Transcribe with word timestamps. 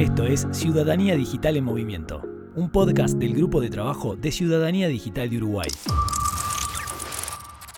Esto 0.00 0.24
es 0.24 0.46
Ciudadanía 0.52 1.14
Digital 1.14 1.58
en 1.58 1.64
Movimiento, 1.64 2.22
un 2.56 2.72
podcast 2.72 3.18
del 3.18 3.34
Grupo 3.34 3.60
de 3.60 3.68
Trabajo 3.68 4.16
de 4.16 4.32
Ciudadanía 4.32 4.88
Digital 4.88 5.28
de 5.28 5.36
Uruguay. 5.36 5.68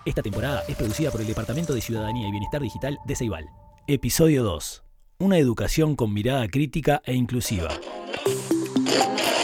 Esta 0.05 0.23
temporada 0.23 0.63
es 0.69 0.77
producida 0.77 1.11
por 1.11 1.21
el 1.21 1.27
Departamento 1.27 1.75
de 1.75 1.81
Ciudadanía 1.81 2.29
y 2.29 2.31
Bienestar 2.31 2.63
Digital 2.63 2.97
de 3.07 3.17
Ceibal. 3.17 3.47
Episodio 3.89 4.45
2. 4.45 4.85
Una 5.19 5.37
educación 5.37 5.97
con 5.97 6.15
mirada 6.15 6.47
crítica 6.47 7.03
e 7.05 7.15
inclusiva. 7.15 7.71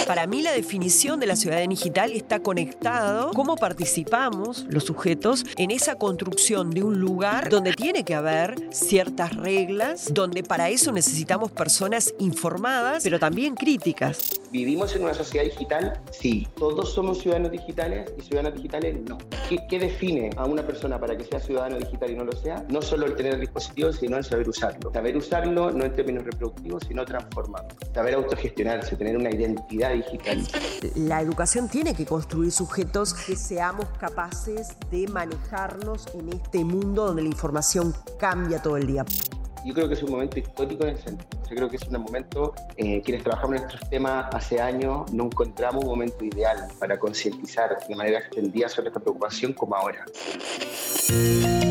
Para 0.09 0.27
mí 0.27 0.41
la 0.41 0.53
definición 0.53 1.21
de 1.21 1.27
la 1.27 1.37
ciudadanía 1.37 1.69
digital 1.69 2.13
está 2.13 2.41
conectado 2.41 3.31
cómo 3.35 3.57
participamos 3.57 4.65
los 4.71 4.85
sujetos 4.85 5.45
en 5.59 5.71
esa 5.71 5.97
construcción 5.97 6.71
de 6.71 6.83
un 6.83 6.99
lugar 6.99 7.51
donde 7.51 7.75
tiene 7.75 8.05
que 8.05 8.15
haber 8.15 8.55
ciertas 8.73 9.37
reglas, 9.37 10.15
donde 10.15 10.43
para 10.43 10.71
eso 10.71 10.93
necesitamos 10.93 11.53
personas 11.53 12.15
informadas, 12.19 13.03
pero 13.05 13.19
también 13.19 13.55
críticas. 13.55 14.38
¿Vivimos 14.51 14.97
en 14.97 15.05
una 15.05 15.13
sociedad 15.13 15.45
digital? 15.45 16.01
Sí. 16.11 16.49
¿Todos 16.57 16.95
somos 16.95 17.19
ciudadanos 17.19 17.53
digitales 17.53 18.11
y 18.17 18.23
ciudadanos 18.23 18.55
digitales? 18.55 18.99
No. 19.07 19.19
¿Qué, 19.69 19.79
define 19.79 20.31
a 20.39 20.47
una 20.47 20.67
persona 20.67 20.99
para 20.99 21.17
que 21.19 21.25
sea 21.25 21.39
ciudadano 21.39 21.77
digital 21.77 22.11
y 22.11 22.15
no 22.15 22.25
lo 22.25 22.33
sea? 22.33 22.65
No 22.71 22.81
solo 22.81 23.07
el 23.07 23.15
tener 23.15 23.35
el 23.35 23.41
dispositivo, 23.41 23.93
sino 23.93 24.17
el 24.17 24.25
saber 24.25 24.49
usarlo. 24.49 24.91
Saber 24.93 25.17
usarlo 25.17 25.71
no 25.71 25.85
en 25.85 25.95
términos 25.95 26.25
reproductivos, 26.25 26.85
sino 26.89 27.05
transformarlo. 27.05 27.69
Saber 27.93 28.15
autogestionarse, 28.15 28.97
tener 28.97 29.19
una 29.19 29.31
identidad 29.31 29.93
digital. 29.93 30.43
La 30.95 31.21
educación 31.21 31.69
tiene 31.69 31.95
que 31.95 32.07
construir 32.07 32.51
sujetos 32.51 33.13
que 33.13 33.37
seamos 33.37 33.87
capaces 34.01 34.69
de 34.91 35.07
manejarnos 35.09 36.07
en 36.15 36.31
este 36.31 36.65
mundo 36.65 37.07
donde 37.07 37.23
la 37.23 37.29
información 37.29 37.95
cambia 38.19 38.63
todo 38.63 38.79
el 38.79 38.87
día 38.87 39.05
yo 39.69 39.75
creo 39.75 39.87
que 39.87 39.95
es 39.95 40.03
un 40.03 40.13
momento 40.13 40.39
histórico 40.39 40.85
en 40.85 40.91
el 40.91 40.99
sentido. 40.99 41.29
Yo 41.51 41.57
creo 41.57 41.69
que 41.69 41.77
es 41.77 41.83
un 41.83 42.01
momento, 42.01 42.55
eh, 42.79 43.03
quienes 43.05 43.23
trabajamos 43.23 43.57
en 43.57 43.63
estos 43.65 43.91
temas 43.91 44.35
hace 44.35 44.63
años, 44.63 45.13
no 45.13 45.25
encontramos 45.25 45.85
un 45.85 45.91
momento 45.91 46.25
ideal 46.25 46.69
para 46.79 46.99
concientizar 46.99 47.77
de 47.87 47.95
manera 47.95 48.21
extendida 48.21 48.71
sobre 48.71 48.89
esta 48.89 49.01
preocupación 49.01 49.53
como 49.53 49.77
ahora. 49.77 50.07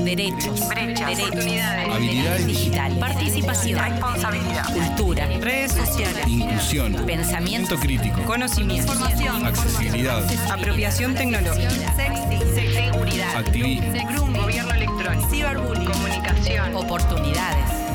Derechos, 0.03 0.67
brechas, 0.67 1.19
oportunidades, 1.19 1.89
habilidades 1.89 2.45
digital, 2.45 2.99
participación, 2.99 3.79
responsabilidad, 3.79 4.73
cultura, 4.73 5.25
redes 5.41 5.71
sociales, 5.71 6.27
inclusión, 6.27 6.93
pensamiento 7.03 7.77
crítico, 7.77 8.21
conocimiento, 8.27 8.91
información, 8.93 9.43
accesibilidad, 9.43 10.23
apropiación 10.51 11.15
tecnológica, 11.15 11.95
seguridad, 11.95 13.37
activismo, 13.37 14.39
gobierno 14.39 14.73
electrónico, 14.75 15.29
ciberbullying, 15.29 15.85
comunicación, 15.85 16.75
oportunidades 16.75 17.86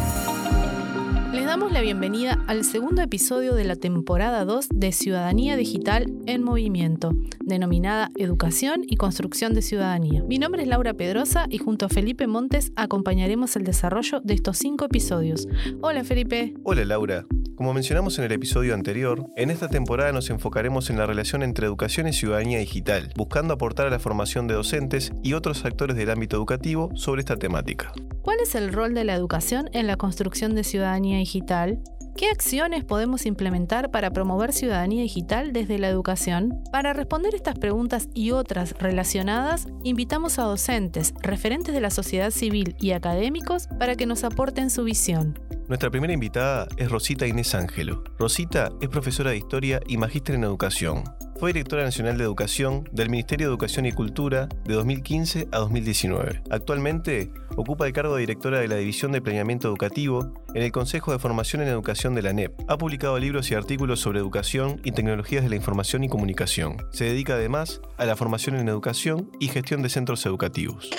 damos 1.53 1.71
la 1.71 1.83
bienvenida 1.83 2.43
al 2.47 2.65
segundo 2.65 3.03
episodio 3.03 3.55
de 3.55 3.65
la 3.65 3.77
temporada 3.77 4.47
2 4.47 4.69
de 4.75 4.91
Ciudadanía 4.91 5.55
Digital 5.55 6.11
en 6.25 6.43
Movimiento, 6.43 7.15
denominada 7.41 8.09
Educación 8.17 8.85
y 8.87 8.97
Construcción 8.97 9.53
de 9.53 9.61
Ciudadanía. 9.61 10.23
Mi 10.23 10.39
nombre 10.39 10.63
es 10.63 10.69
Laura 10.69 10.95
Pedrosa 10.95 11.45
y 11.51 11.59
junto 11.59 11.85
a 11.85 11.89
Felipe 11.91 12.27
Montes 12.27 12.73
acompañaremos 12.75 13.55
el 13.57 13.65
desarrollo 13.65 14.21
de 14.21 14.33
estos 14.33 14.57
cinco 14.57 14.87
episodios. 14.87 15.47
Hola 15.83 16.05
Felipe. 16.05 16.55
Hola 16.65 16.87
Laura. 16.87 17.27
Como 17.57 17.75
mencionamos 17.75 18.19
en 18.19 18.25
el 18.25 18.33
episodio 18.33 18.73
anterior, 18.73 19.27
en 19.37 19.51
esta 19.51 19.69
temporada 19.69 20.11
nos 20.11 20.31
enfocaremos 20.31 20.89
en 20.89 20.97
la 20.97 21.07
relación 21.07 21.43
entre 21.43 21.67
educación 21.67 22.09
y 22.09 22.13
ciudadanía 22.13 22.59
digital, 22.59 23.13
buscando 23.15 23.53
aportar 23.55 23.87
a 23.87 23.91
la 23.91 23.99
formación 23.99 24.47
de 24.47 24.55
docentes 24.55 25.13
y 25.23 25.35
otros 25.35 25.65
actores 25.67 25.97
del 25.97 26.11
ámbito 26.11 26.37
educativo 26.37 26.91
sobre 26.95 27.21
esta 27.21 27.37
temática. 27.37 27.93
¿Cuál 28.23 28.39
es 28.43 28.55
el 28.55 28.73
rol 28.73 28.95
de 28.95 29.05
la 29.05 29.15
educación 29.15 29.69
en 29.75 29.87
la 29.87 29.97
construcción 29.97 30.55
de 30.55 30.65
ciudadanía 30.65 31.19
digital? 31.19 31.79
¿Qué 32.17 32.29
acciones 32.29 32.85
podemos 32.85 33.25
implementar 33.25 33.91
para 33.91 34.11
promover 34.11 34.53
ciudadanía 34.53 35.03
digital 35.03 35.53
desde 35.53 35.79
la 35.79 35.89
educación? 35.89 36.63
Para 36.71 36.93
responder 36.93 37.35
estas 37.35 37.59
preguntas 37.59 38.09
y 38.15 38.33
otras 38.33 38.75
relacionadas, 38.79 39.67
invitamos 39.83 40.39
a 40.39 40.43
docentes, 40.43 41.15
referentes 41.23 41.75
de 41.75 41.81
la 41.81 41.91
sociedad 41.91 42.31
civil 42.31 42.77
y 42.79 42.93
académicos 42.93 43.67
para 43.79 43.97
que 43.97 44.07
nos 44.07 44.25
aporten 44.25 44.69
su 44.69 44.85
visión. 44.85 45.39
Nuestra 45.69 45.91
primera 45.91 46.13
invitada 46.13 46.69
es 46.77 46.91
Rosita 46.91 47.27
Inés 47.27 47.55
Ángelo. 47.55 48.05
Rosita 48.19 48.71
es 48.83 48.89
profesora 48.91 49.31
de 49.31 49.39
Historia 49.39 49.81
y 49.87 49.97
magíster 49.97 50.35
en 50.35 50.45
Educación. 50.45 51.05
Fue 51.43 51.53
directora 51.53 51.83
nacional 51.83 52.17
de 52.19 52.23
Educación 52.23 52.89
del 52.93 53.11
Ministerio 53.11 53.49
de 53.49 53.51
Educación 53.51 53.85
y 53.85 53.91
Cultura 53.91 54.49
de 54.65 54.75
2015 54.75 55.49
a 55.51 55.59
2019. 55.59 56.41
Actualmente 56.51 57.33
ocupa 57.57 57.85
el 57.85 57.93
cargo 57.93 58.15
de 58.15 58.21
directora 58.21 58.61
de 58.61 58.69
la 58.69 58.77
División 58.77 59.11
de 59.11 59.21
Planeamiento 59.21 59.67
Educativo 59.67 60.33
en 60.55 60.63
el 60.63 60.71
Consejo 60.71 61.11
de 61.11 61.19
Formación 61.19 61.61
en 61.63 61.67
Educación 61.67 62.15
de 62.15 62.23
la 62.23 62.33
NEP. 62.33 62.53
Ha 62.69 62.79
publicado 62.79 63.19
libros 63.19 63.51
y 63.51 63.57
artículos 63.57 63.99
sobre 63.99 64.21
educación 64.21 64.81
y 64.85 64.93
tecnologías 64.93 65.43
de 65.43 65.51
la 65.51 65.57
información 65.57 66.05
y 66.05 66.09
comunicación. 66.09 66.77
Se 66.93 67.07
dedica 67.07 67.35
además 67.35 67.81
a 67.97 68.05
la 68.05 68.15
formación 68.15 68.55
en 68.55 68.69
educación 68.69 69.29
y 69.41 69.49
gestión 69.49 69.83
de 69.83 69.89
centros 69.89 70.25
educativos. 70.27 70.91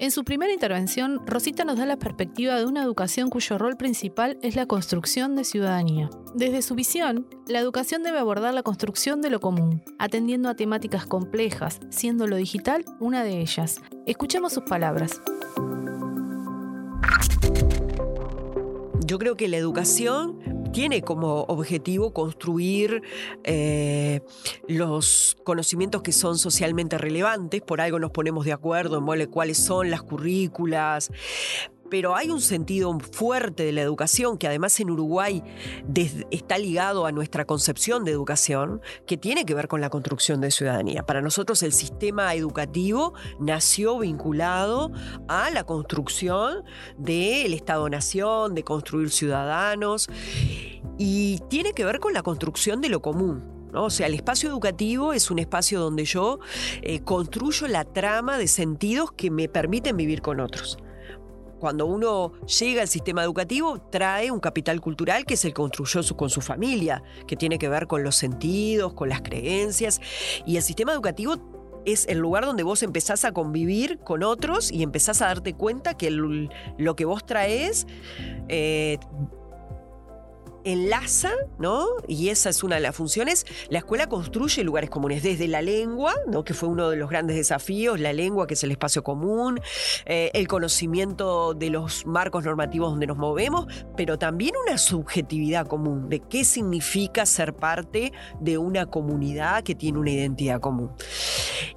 En 0.00 0.10
su 0.10 0.24
primera 0.24 0.50
intervención, 0.50 1.20
Rosita 1.26 1.66
nos 1.66 1.76
da 1.76 1.84
la 1.84 1.98
perspectiva 1.98 2.54
de 2.56 2.64
una 2.64 2.82
educación 2.82 3.28
cuyo 3.28 3.58
rol 3.58 3.76
principal 3.76 4.38
es 4.40 4.56
la 4.56 4.64
construcción 4.64 5.36
de 5.36 5.44
ciudadanía. 5.44 6.08
Desde 6.34 6.62
su 6.62 6.74
visión, 6.74 7.26
la 7.46 7.58
educación 7.58 8.02
debe 8.02 8.18
abordar 8.18 8.54
la 8.54 8.62
construcción 8.62 9.20
de 9.20 9.28
lo 9.28 9.40
común, 9.40 9.82
atendiendo 9.98 10.48
a 10.48 10.54
temáticas 10.54 11.04
complejas, 11.04 11.80
siendo 11.90 12.26
lo 12.26 12.36
digital 12.36 12.86
una 12.98 13.22
de 13.24 13.42
ellas. 13.42 13.82
Escuchemos 14.06 14.54
sus 14.54 14.62
palabras. 14.62 15.20
Yo 19.04 19.18
creo 19.18 19.36
que 19.36 19.48
la 19.48 19.58
educación 19.58 20.38
tiene 20.72 21.02
como 21.02 21.42
objetivo 21.44 22.12
construir 22.12 23.02
eh, 23.44 24.20
los 24.68 25.36
conocimientos 25.44 26.02
que 26.02 26.12
son 26.12 26.38
socialmente 26.38 26.98
relevantes, 26.98 27.62
por 27.62 27.80
algo 27.80 27.98
nos 27.98 28.10
ponemos 28.10 28.44
de 28.44 28.52
acuerdo 28.52 28.98
en 28.98 29.04
cuáles 29.28 29.58
son 29.58 29.90
las 29.90 30.02
currículas, 30.02 31.10
pero 31.90 32.16
hay 32.16 32.30
un 32.30 32.40
sentido 32.40 32.96
fuerte 33.12 33.64
de 33.64 33.72
la 33.72 33.82
educación 33.82 34.38
que 34.38 34.46
además 34.46 34.78
en 34.80 34.90
Uruguay 34.90 35.42
está 36.30 36.56
ligado 36.56 37.04
a 37.04 37.12
nuestra 37.12 37.44
concepción 37.44 38.04
de 38.04 38.12
educación, 38.12 38.80
que 39.06 39.16
tiene 39.16 39.44
que 39.44 39.54
ver 39.54 39.68
con 39.68 39.80
la 39.80 39.90
construcción 39.90 40.40
de 40.40 40.50
ciudadanía. 40.50 41.02
Para 41.02 41.20
nosotros 41.20 41.62
el 41.62 41.72
sistema 41.72 42.34
educativo 42.34 43.14
nació 43.40 43.98
vinculado 43.98 44.92
a 45.28 45.50
la 45.50 45.64
construcción 45.64 46.62
del 46.96 47.52
Estado-Nación, 47.52 48.54
de 48.54 48.62
construir 48.62 49.10
ciudadanos, 49.10 50.08
y 50.96 51.40
tiene 51.48 51.72
que 51.72 51.84
ver 51.84 51.98
con 51.98 52.12
la 52.12 52.22
construcción 52.22 52.80
de 52.80 52.88
lo 52.88 53.02
común. 53.02 53.68
O 53.72 53.90
sea, 53.90 54.06
el 54.06 54.14
espacio 54.14 54.48
educativo 54.48 55.12
es 55.12 55.30
un 55.30 55.38
espacio 55.38 55.80
donde 55.80 56.04
yo 56.04 56.40
eh, 56.82 57.00
construyo 57.00 57.68
la 57.68 57.84
trama 57.84 58.36
de 58.36 58.48
sentidos 58.48 59.12
que 59.12 59.30
me 59.30 59.48
permiten 59.48 59.96
vivir 59.96 60.22
con 60.22 60.40
otros 60.40 60.78
cuando 61.60 61.86
uno 61.86 62.32
llega 62.46 62.82
al 62.82 62.88
sistema 62.88 63.22
educativo, 63.22 63.80
trae 63.90 64.30
un 64.30 64.40
capital 64.40 64.80
cultural 64.80 65.24
que 65.24 65.36
que 65.36 65.52
construyó 65.52 66.00
con 66.16 66.30
su 66.30 66.40
familia, 66.40 67.02
que 67.26 67.36
tiene 67.36 67.58
que 67.58 67.68
ver 67.68 67.86
con 67.86 68.02
los 68.02 68.16
sentidos, 68.16 68.94
con 68.94 69.08
las 69.08 69.20
creencias. 69.20 70.00
Y 70.46 70.56
el 70.56 70.62
sistema 70.62 70.92
educativo 70.92 71.36
es 71.84 72.06
el 72.08 72.18
lugar 72.18 72.44
donde 72.44 72.62
vos 72.62 72.82
empezás 72.82 73.24
a 73.24 73.32
convivir 73.32 73.98
con 73.98 74.22
otros 74.22 74.72
y 74.72 74.82
empezás 74.82 75.22
a 75.22 75.26
darte 75.26 75.54
cuenta 75.54 75.94
que 75.94 76.10
lo 76.10 76.96
que 76.96 77.04
vos 77.04 77.24
traes 77.24 77.86
eh, 78.48 78.98
enlaza, 80.64 81.30
¿no? 81.58 81.86
Y 82.06 82.28
esa 82.28 82.50
es 82.50 82.62
una 82.62 82.76
de 82.76 82.82
las 82.82 82.94
funciones. 82.94 83.46
La 83.68 83.78
escuela 83.78 84.08
construye 84.08 84.62
lugares 84.64 84.90
comunes, 84.90 85.22
desde 85.22 85.48
la 85.48 85.62
lengua, 85.62 86.14
¿no? 86.26 86.44
Que 86.44 86.54
fue 86.54 86.68
uno 86.68 86.90
de 86.90 86.96
los 86.96 87.10
grandes 87.10 87.36
desafíos, 87.36 88.00
la 88.00 88.12
lengua, 88.12 88.46
que 88.46 88.54
es 88.54 88.64
el 88.64 88.70
espacio 88.70 89.02
común, 89.02 89.60
eh, 90.06 90.30
el 90.34 90.48
conocimiento 90.48 91.54
de 91.54 91.70
los 91.70 92.06
marcos 92.06 92.44
normativos 92.44 92.90
donde 92.90 93.06
nos 93.06 93.16
movemos, 93.16 93.66
pero 93.96 94.18
también 94.18 94.54
una 94.66 94.78
subjetividad 94.78 95.66
común, 95.66 96.08
de 96.08 96.20
qué 96.20 96.44
significa 96.44 97.26
ser 97.26 97.54
parte 97.54 98.12
de 98.40 98.58
una 98.58 98.86
comunidad 98.86 99.62
que 99.62 99.74
tiene 99.74 99.98
una 99.98 100.10
identidad 100.10 100.60
común. 100.60 100.90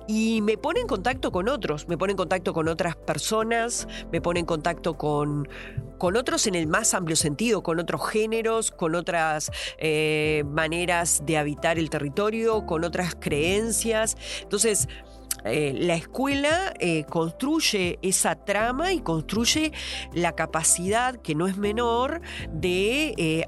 Y 0.07 0.41
me 0.41 0.57
pone 0.57 0.81
en 0.81 0.87
contacto 0.87 1.31
con 1.31 1.47
otros, 1.47 1.87
me 1.87 1.97
pone 1.97 2.11
en 2.11 2.17
contacto 2.17 2.53
con 2.53 2.67
otras 2.67 2.95
personas, 2.95 3.87
me 4.11 4.21
pone 4.21 4.41
en 4.41 4.45
contacto 4.45 4.97
con, 4.97 5.47
con 6.03 6.17
otros 6.17 6.47
en 6.47 6.55
el 6.55 6.67
más 6.67 6.93
amplio 6.95 7.15
sentido, 7.15 7.63
con 7.63 7.79
otros 7.79 8.09
géneros, 8.09 8.71
con 8.71 8.93
otras 8.93 9.49
eh, 9.77 10.43
maneras 10.45 11.23
de 11.25 11.37
habitar 11.37 11.79
el 11.79 11.89
territorio, 11.89 12.65
con 12.65 12.83
otras 12.83 13.15
creencias. 13.17 14.17
Entonces, 14.41 14.89
eh, 15.45 15.73
la 15.77 15.95
escuela 15.95 16.73
eh, 16.79 17.03
construye 17.05 17.99
esa 18.01 18.35
trama 18.35 18.93
y 18.93 19.01
construye 19.01 19.73
la 20.13 20.33
capacidad, 20.33 21.15
que 21.17 21.35
no 21.35 21.47
es 21.47 21.57
menor, 21.57 22.21
de 22.51 23.13
eh, 23.17 23.45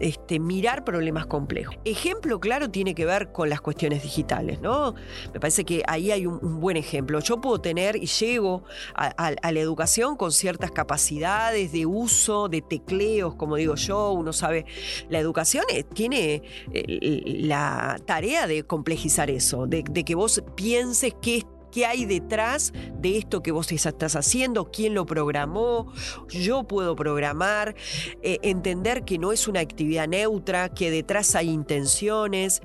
este, 0.00 0.40
mirar 0.40 0.84
problemas 0.84 1.26
complejos. 1.26 1.76
Ejemplo 1.84 2.40
claro 2.40 2.70
tiene 2.70 2.94
que 2.94 3.04
ver 3.04 3.32
con 3.32 3.48
las 3.48 3.60
cuestiones 3.60 4.02
digitales, 4.02 4.60
¿no? 4.60 4.94
Me 5.32 5.40
parece 5.40 5.64
que 5.64 5.82
ahí 5.86 6.10
hay 6.10 6.26
un, 6.26 6.60
buen 6.60 6.76
ejemplo. 6.76 7.20
Yo 7.20 7.40
puedo 7.40 7.60
tener 7.60 7.96
y 7.96 8.06
llego 8.06 8.64
a, 8.94 9.30
la 9.30 9.60
educación 9.60 10.16
con 10.16 10.32
ciertas 10.32 10.70
capacidades 10.70 11.72
de 11.72 11.86
uso, 11.86 12.48
de 12.48 12.62
tecleos, 12.62 13.34
como 13.36 13.56
digo 13.56 13.74
yo, 13.76 14.12
uno 14.12 14.32
sabe, 14.32 14.66
la 15.08 15.18
educación 15.18 15.64
tiene 15.94 16.42
la 16.70 17.98
tarea 18.04 18.46
de 18.46 18.64
complejizar 18.64 19.30
eso, 19.30 19.66
de, 19.66 19.84
de 19.88 20.04
que 20.04 20.14
vos 20.14 20.42
pienses 20.54 21.14
qué 21.20 21.37
qué 21.70 21.86
hay 21.86 22.04
detrás 22.04 22.72
de 22.98 23.18
esto 23.18 23.42
que 23.42 23.52
vos 23.52 23.70
estás 23.72 24.16
haciendo, 24.16 24.70
quién 24.70 24.94
lo 24.94 25.06
programó, 25.06 25.92
yo 26.28 26.64
puedo 26.64 26.96
programar, 26.96 27.74
eh, 28.22 28.38
entender 28.42 29.04
que 29.04 29.18
no 29.18 29.32
es 29.32 29.48
una 29.48 29.60
actividad 29.60 30.08
neutra, 30.08 30.68
que 30.68 30.90
detrás 30.90 31.34
hay 31.34 31.50
intenciones. 31.50 32.60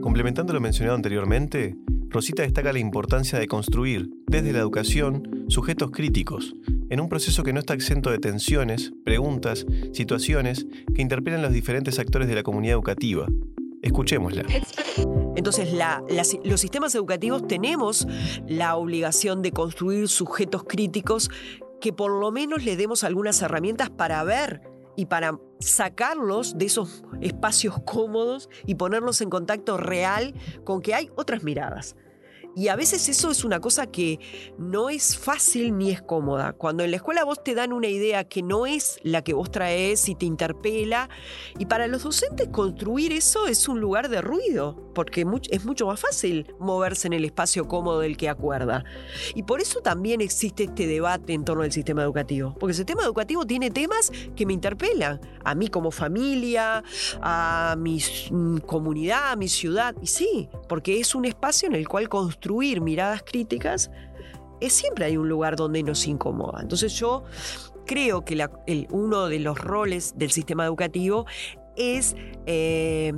Complementando 0.00 0.52
lo 0.52 0.60
mencionado 0.60 0.96
anteriormente, 0.96 1.76
Rosita 2.08 2.42
destaca 2.42 2.72
la 2.72 2.80
importancia 2.80 3.38
de 3.38 3.46
construir, 3.46 4.10
desde 4.26 4.52
la 4.52 4.58
educación, 4.58 5.44
sujetos 5.48 5.92
críticos, 5.92 6.54
en 6.88 7.00
un 7.00 7.08
proceso 7.08 7.44
que 7.44 7.52
no 7.52 7.60
está 7.60 7.74
exento 7.74 8.10
de 8.10 8.18
tensiones, 8.18 8.92
preguntas, 9.04 9.64
situaciones 9.92 10.66
que 10.92 11.02
interpelan 11.02 11.42
los 11.42 11.52
diferentes 11.52 12.00
actores 12.00 12.26
de 12.26 12.34
la 12.34 12.42
comunidad 12.42 12.74
educativa. 12.74 13.26
Escuchémosla. 13.82 14.44
Entonces, 15.36 15.72
los 16.44 16.60
sistemas 16.60 16.94
educativos 16.94 17.46
tenemos 17.46 18.06
la 18.46 18.76
obligación 18.76 19.42
de 19.42 19.52
construir 19.52 20.08
sujetos 20.08 20.64
críticos 20.64 21.30
que 21.80 21.92
por 21.92 22.20
lo 22.20 22.30
menos 22.30 22.64
le 22.64 22.76
demos 22.76 23.04
algunas 23.04 23.40
herramientas 23.40 23.90
para 23.90 24.22
ver 24.22 24.60
y 24.96 25.06
para 25.06 25.38
sacarlos 25.60 26.58
de 26.58 26.66
esos 26.66 27.04
espacios 27.22 27.76
cómodos 27.86 28.50
y 28.66 28.74
ponerlos 28.74 29.20
en 29.22 29.30
contacto 29.30 29.78
real 29.78 30.34
con 30.64 30.82
que 30.82 30.94
hay 30.94 31.08
otras 31.16 31.42
miradas. 31.42 31.96
Y 32.56 32.66
a 32.66 32.74
veces 32.74 33.08
eso 33.08 33.30
es 33.30 33.44
una 33.44 33.60
cosa 33.60 33.86
que 33.86 34.18
no 34.58 34.90
es 34.90 35.16
fácil 35.16 35.78
ni 35.78 35.92
es 35.92 36.02
cómoda. 36.02 36.52
Cuando 36.52 36.82
en 36.82 36.90
la 36.90 36.96
escuela 36.96 37.24
vos 37.24 37.42
te 37.44 37.54
dan 37.54 37.72
una 37.72 37.86
idea 37.86 38.24
que 38.24 38.42
no 38.42 38.66
es 38.66 38.98
la 39.04 39.22
que 39.22 39.34
vos 39.34 39.52
traes 39.52 40.08
y 40.08 40.16
te 40.16 40.26
interpela, 40.26 41.08
y 41.58 41.66
para 41.66 41.86
los 41.86 42.02
docentes 42.02 42.48
construir 42.48 43.12
eso 43.12 43.46
es 43.46 43.68
un 43.68 43.80
lugar 43.80 44.08
de 44.08 44.20
ruido, 44.20 44.90
porque 44.94 45.24
es 45.50 45.64
mucho 45.64 45.86
más 45.86 46.00
fácil 46.00 46.52
moverse 46.58 47.06
en 47.06 47.12
el 47.12 47.24
espacio 47.24 47.68
cómodo 47.68 48.00
del 48.00 48.16
que 48.16 48.28
acuerda. 48.28 48.84
Y 49.36 49.44
por 49.44 49.60
eso 49.60 49.80
también 49.80 50.20
existe 50.20 50.64
este 50.64 50.88
debate 50.88 51.34
en 51.34 51.44
torno 51.44 51.62
al 51.62 51.70
sistema 51.70 52.02
educativo, 52.02 52.56
porque 52.58 52.72
el 52.72 52.76
sistema 52.76 53.04
educativo 53.04 53.46
tiene 53.46 53.70
temas 53.70 54.10
que 54.34 54.44
me 54.44 54.54
interpelan, 54.54 55.20
a 55.44 55.54
mí 55.54 55.68
como 55.68 55.92
familia, 55.92 56.82
a 57.22 57.76
mi 57.78 58.02
mm, 58.30 58.58
comunidad, 58.58 59.30
a 59.30 59.36
mi 59.36 59.48
ciudad, 59.48 59.94
y 60.02 60.08
sí, 60.08 60.48
porque 60.68 60.98
es 60.98 61.14
un 61.14 61.24
espacio 61.24 61.68
en 61.68 61.76
el 61.76 61.86
cual 61.86 62.08
construir 62.08 62.39
construir 62.40 62.80
miradas 62.80 63.22
críticas, 63.22 63.90
es, 64.60 64.72
siempre 64.72 65.04
hay 65.04 65.18
un 65.18 65.28
lugar 65.28 65.56
donde 65.56 65.82
nos 65.82 66.06
incomoda. 66.06 66.62
Entonces 66.62 66.94
yo 66.94 67.24
creo 67.84 68.24
que 68.24 68.48
uno 68.90 69.26
de 69.26 69.40
los 69.40 69.58
roles 69.58 70.14
del 70.16 70.30
sistema 70.30 70.64
educativo 70.64 71.26
es 71.76 72.16
eh, 72.46 73.12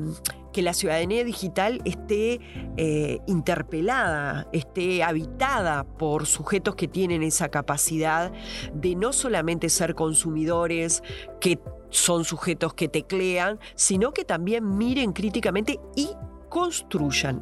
que 0.52 0.62
la 0.62 0.74
ciudadanía 0.74 1.22
digital 1.22 1.80
esté 1.84 2.40
eh, 2.76 3.20
interpelada, 3.28 4.48
esté 4.52 5.04
habitada 5.04 5.84
por 5.84 6.26
sujetos 6.26 6.74
que 6.74 6.88
tienen 6.88 7.22
esa 7.22 7.48
capacidad 7.48 8.32
de 8.74 8.96
no 8.96 9.12
solamente 9.12 9.68
ser 9.68 9.94
consumidores, 9.94 11.02
que 11.40 11.60
son 11.90 12.24
sujetos 12.24 12.74
que 12.74 12.88
teclean, 12.88 13.60
sino 13.76 14.12
que 14.12 14.24
también 14.24 14.76
miren 14.76 15.12
críticamente 15.12 15.78
y 15.94 16.10
construyan. 16.48 17.40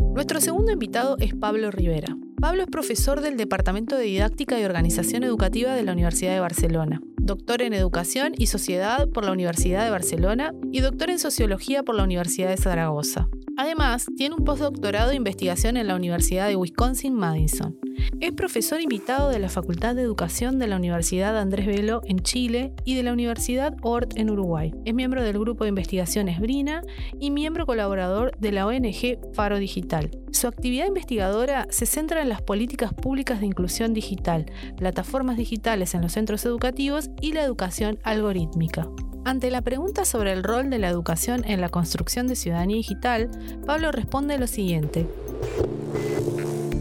Nuestro 0.00 0.40
segundo 0.40 0.72
invitado 0.72 1.16
es 1.18 1.34
Pablo 1.34 1.70
Rivera. 1.70 2.16
Pablo 2.40 2.62
es 2.62 2.68
profesor 2.68 3.20
del 3.20 3.36
Departamento 3.36 3.96
de 3.96 4.04
Didáctica 4.04 4.58
y 4.60 4.64
Organización 4.64 5.24
Educativa 5.24 5.74
de 5.74 5.82
la 5.82 5.92
Universidad 5.92 6.32
de 6.32 6.40
Barcelona, 6.40 7.00
doctor 7.24 7.62
en 7.62 7.72
Educación 7.72 8.34
y 8.36 8.46
Sociedad 8.48 9.08
por 9.08 9.24
la 9.24 9.32
Universidad 9.32 9.84
de 9.84 9.90
Barcelona 9.90 10.52
y 10.72 10.80
doctor 10.80 11.08
en 11.08 11.18
Sociología 11.18 11.82
por 11.82 11.94
la 11.94 12.04
Universidad 12.04 12.50
de 12.50 12.58
Zaragoza. 12.58 13.28
Además, 13.56 14.06
tiene 14.16 14.34
un 14.34 14.44
postdoctorado 14.44 15.10
de 15.10 15.16
investigación 15.16 15.76
en 15.76 15.86
la 15.86 15.94
Universidad 15.94 16.48
de 16.48 16.56
Wisconsin-Madison. 16.56 17.78
Es 18.20 18.32
profesor 18.32 18.80
invitado 18.80 19.30
de 19.30 19.38
la 19.38 19.48
Facultad 19.48 19.94
de 19.94 20.02
Educación 20.02 20.58
de 20.58 20.66
la 20.66 20.76
Universidad 20.76 21.38
Andrés 21.38 21.66
Bello 21.66 22.02
en 22.04 22.18
Chile 22.18 22.74
y 22.84 22.96
de 22.96 23.04
la 23.04 23.12
Universidad 23.12 23.76
Ort 23.82 24.18
en 24.18 24.30
Uruguay. 24.30 24.72
Es 24.84 24.92
miembro 24.92 25.22
del 25.22 25.38
grupo 25.38 25.64
de 25.64 25.68
investigaciones 25.68 26.40
Brina 26.40 26.82
y 27.20 27.30
miembro 27.30 27.64
colaborador 27.64 28.36
de 28.38 28.52
la 28.52 28.66
ONG 28.66 29.18
Faro 29.32 29.58
Digital. 29.58 30.10
Su 30.32 30.48
actividad 30.48 30.88
investigadora 30.88 31.68
se 31.70 31.86
centra 31.86 32.20
en 32.20 32.28
las 32.28 32.42
políticas 32.42 32.92
públicas 32.92 33.38
de 33.38 33.46
inclusión 33.46 33.94
digital, 33.94 34.46
plataformas 34.76 35.36
digitales 35.36 35.94
en 35.94 36.02
los 36.02 36.12
centros 36.12 36.44
educativos 36.44 37.08
y 37.20 37.32
la 37.32 37.42
educación 37.42 37.98
algorítmica. 38.02 38.88
Ante 39.24 39.50
la 39.50 39.62
pregunta 39.62 40.04
sobre 40.04 40.32
el 40.32 40.42
rol 40.42 40.70
de 40.70 40.78
la 40.78 40.88
educación 40.88 41.44
en 41.46 41.60
la 41.60 41.70
construcción 41.70 42.26
de 42.26 42.36
ciudadanía 42.36 42.76
digital, 42.76 43.30
Pablo 43.66 43.90
responde 43.90 44.38
lo 44.38 44.46
siguiente 44.46 45.06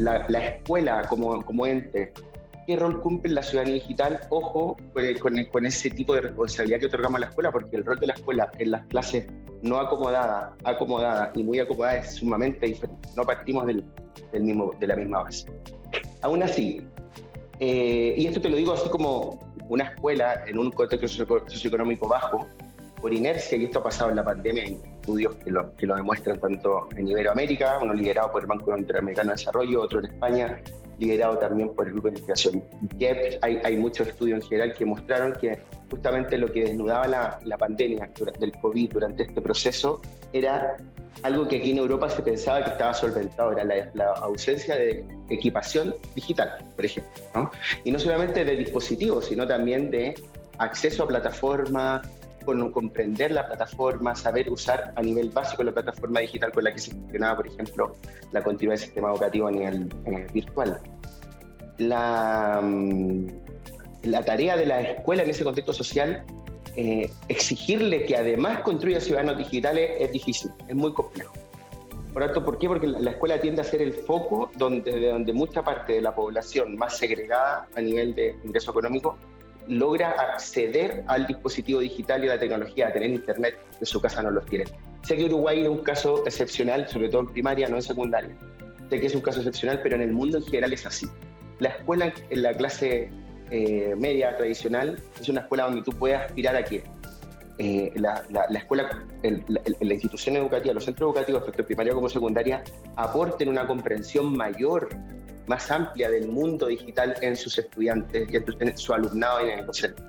la, 0.03 0.45
escuela 0.45 1.06
como, 1.07 1.65
ente, 1.65 2.13
¿qué 2.68 2.75
rol 2.75 3.01
cumple 3.01 3.31
la 3.31 3.44
ciudadanía 3.44 3.75
digital? 3.75 4.19
Ojo 4.30 4.77
con, 5.51 5.65
ese 5.65 5.89
tipo 5.89 6.13
de 6.13 6.21
responsabilidad 6.21 6.80
que 6.80 6.85
otorgamos 6.88 7.18
a 7.18 7.19
la 7.21 7.25
escuela, 7.27 7.51
porque 7.51 7.75
el 7.77 7.85
rol 7.85 8.00
de 8.00 8.07
la 8.07 8.13
escuela 8.13 8.51
en 8.57 8.71
las 8.71 8.85
clases 8.88 9.27
no 9.62 9.77
acomodadas, 9.77 10.53
acomodadas 10.63 11.35
y 11.35 11.44
muy 11.44 11.59
acomodadas 11.59 12.07
es 12.07 12.15
sumamente 12.15 12.65
diferente. 12.65 13.09
No 13.15 13.24
partimos 13.24 13.65
del 13.65 13.83
mismo, 14.33 14.71
de 14.80 14.88
la 14.88 14.95
misma 14.95 15.24
base. 15.24 15.45
Aún 16.21 16.44
así, 16.44 16.81
eh, 17.59 18.15
y 18.18 18.25
esto 18.27 18.41
te 18.41 18.50
lo 18.50 18.57
digo 18.57 18.74
así 18.74 18.89
como 18.89 19.39
una 19.69 19.86
escuela 19.86 20.44
en 20.45 20.57
un 20.57 20.71
contexto 20.71 21.07
socioeconómico 21.48 22.07
bajo, 22.07 22.48
por 23.01 23.13
inercia, 23.13 23.57
y 23.57 23.65
esto 23.65 23.80
ha 23.80 23.83
pasado 23.83 24.12
en 24.12 24.15
la 24.15 24.24
pandemia, 24.24 24.63
hay 24.63 24.80
estudios 25.01 25.36
que 25.36 25.51
lo, 25.51 25.75
que 25.75 25.86
lo 25.86 25.95
demuestran 25.95 26.39
tanto 26.39 26.88
en 26.95 27.07
Iberoamérica, 27.07 27.80
uno 27.81 27.94
liderado 27.94 28.31
por 28.31 28.44
el 28.44 28.48
Banco 28.48 28.77
Interamericano 28.77 29.31
de 29.31 29.36
Desarrollo, 29.36 29.81
otro 29.81 30.00
en 30.00 30.06
España, 30.06 30.62
liderado 31.00 31.38
también 31.38 31.74
por 31.75 31.86
el 31.86 31.94
Grupo 31.94 32.07
de 32.07 32.18
Investigación 32.18 32.63
IEP. 32.98 33.39
Hay, 33.42 33.60
hay 33.63 33.77
muchos 33.77 34.07
estudios 34.07 34.42
en 34.42 34.48
general 34.48 34.74
que 34.74 34.86
mostraron 34.86 35.33
que 35.33 35.60
justamente 35.89 36.38
lo 36.38 36.48
que 36.48 36.63
desnudaba 36.63 37.07
la, 37.07 37.39
la 37.44 37.57
pandemia 37.57 38.09
del 38.39 38.51
COVID 38.54 38.94
durante 38.94 39.24
este 39.24 39.42
proceso 39.42 40.01
era 40.31 40.77
algo 41.21 41.48
que 41.48 41.57
aquí 41.57 41.71
en 41.71 41.77
Europa 41.77 42.10
se 42.10 42.21
pensaba 42.21 42.63
que 42.63 42.71
estaba 42.71 42.94
solventado, 42.94 43.51
era 43.51 43.63
la, 43.94 44.12
ausencia 44.13 44.75
de 44.75 45.06
equipación 45.30 45.95
digital, 46.15 46.57
por 46.75 46.86
ejemplo. 46.86 47.12
Y 47.83 47.92
no 47.92 48.00
solamente 48.00 48.44
de 48.44 48.56
dispositivos, 48.56 49.25
sino 49.25 49.48
también 49.48 49.92
de 49.92 50.15
acceso 50.57 51.04
a 51.04 51.07
plataformas, 51.07 52.07
con 52.44 52.71
comprender 52.71 53.31
la 53.31 53.47
plataforma, 53.47 54.16
saber 54.16 54.49
usar 54.49 54.94
a 54.95 55.02
nivel 55.02 55.30
básico 55.30 55.64
la 55.64 55.71
plataforma 55.71 56.19
digital 56.19 56.52
con 56.52 56.64
la 56.66 56.73
que 56.73 56.80
se 56.80 56.92
funcionaba, 56.92 57.38
por 57.38 57.47
ejemplo, 57.47 57.95
la 58.31 58.44
continuidad 58.44 58.80
del 58.80 58.85
sistema 58.85 59.11
educativo 59.11 59.47
a 59.47 59.52
nivel 59.52 59.90
eh, 60.06 60.28
virtual. 60.33 60.80
La, 61.78 62.59
mm, 62.61 63.28
la 64.04 64.23
tarea 64.23 64.57
de 64.57 64.66
la 64.66 64.81
escuela 64.81 65.23
en 65.23 65.30
ese 65.30 65.44
contexto 65.44 65.73
social, 65.73 66.23
eh, 66.75 67.11
exigirle 67.27 68.06
que 68.06 68.18
además 68.18 68.61
construya 68.61 68.99
ciudadanos 68.99 69.37
digitales 69.37 69.92
es 69.99 70.11
difícil, 70.11 70.51
es 70.68 70.75
muy 70.75 70.94
complejo. 70.94 71.33
Por 72.13 72.23
tanto, 72.23 72.45
¿por 72.45 72.59
qué? 72.59 72.68
Porque 72.68 72.87
la 72.87 73.11
escuela 73.11 73.42
tiende 73.42 73.61
a 73.61 73.63
ser 73.63 73.81
el 73.81 73.94
foco 73.94 74.51
donde, 74.56 74.92
de 74.92 75.09
donde 75.09 75.33
mucha 75.33 75.63
parte 75.63 75.94
de 75.94 76.01
la 76.01 76.13
población 76.13 76.75
más 76.77 76.97
segregada 76.97 77.68
a 77.75 77.81
nivel 77.81 78.13
de 78.13 78.35
ingreso 78.44 78.71
económico 78.71 79.18
logra 79.68 80.11
acceder 80.11 81.03
al 81.07 81.25
dispositivo 81.25 81.80
digital 81.80 82.23
y 82.23 82.27
a 82.27 82.35
la 82.35 82.39
tecnología, 82.39 82.87
a 82.87 82.94
tener 82.94 83.09
internet, 83.09 83.57
en 83.80 83.85
su 83.85 84.01
casa 84.01 84.21
no 84.21 84.31
los 84.31 84.45
tiene. 84.45 84.65
Sé 85.03 85.15
que 85.15 85.25
Uruguay 85.25 85.61
es 85.61 85.69
un 85.69 85.80
caso 85.80 86.23
excepcional, 86.25 86.87
sobre 86.87 87.09
todo 87.09 87.21
en 87.21 87.27
primaria, 87.27 87.68
no 87.68 87.77
en 87.77 87.81
secundaria. 87.81 88.35
Sé 88.89 88.99
que 88.99 89.07
es 89.07 89.15
un 89.15 89.21
caso 89.21 89.39
excepcional, 89.39 89.80
pero 89.81 89.95
en 89.95 90.01
el 90.01 90.11
mundo 90.11 90.37
en 90.37 90.44
general 90.45 90.73
es 90.73 90.85
así. 90.85 91.07
La 91.59 91.69
escuela 91.69 92.13
en 92.30 92.44
la 92.44 92.53
clase 92.53 93.09
eh, 93.56 93.94
media 93.95 94.36
tradicional 94.36 95.00
es 95.22 95.30
una 95.30 95.42
escuela 95.42 95.66
donde 95.66 95.83
tú 95.83 95.92
puedes 95.92 96.19
aspirar 96.19 96.56
a 96.56 96.64
que 96.64 96.83
eh, 97.60 97.94
la, 97.95 98.24
escuela, 98.50 99.06
la, 99.22 99.94
institución 99.94 100.38
educativa, 100.38 100.74
los 100.74 100.86
centros 100.86 101.10
educativos, 101.10 101.45
tanto 101.45 101.64
primaria 101.64 101.94
como 101.94 102.10
secundaria, 102.10 102.64
aporten 102.95 103.50
una 103.50 103.68
comprensión 103.68 104.36
mayor 104.36 104.90
más 105.45 105.69
amplia 105.69 106.10
del 106.10 106.30
mundo 106.30 106.66
digital 106.66 107.16
en 107.22 107.36
sus 107.36 107.60
estudiantes 107.60 108.28
en 108.33 108.76
su 108.76 108.92
alumnado 108.92 109.45
y 109.45 109.52
en 109.52 109.60
el 109.60 109.66
docente. 109.68 110.02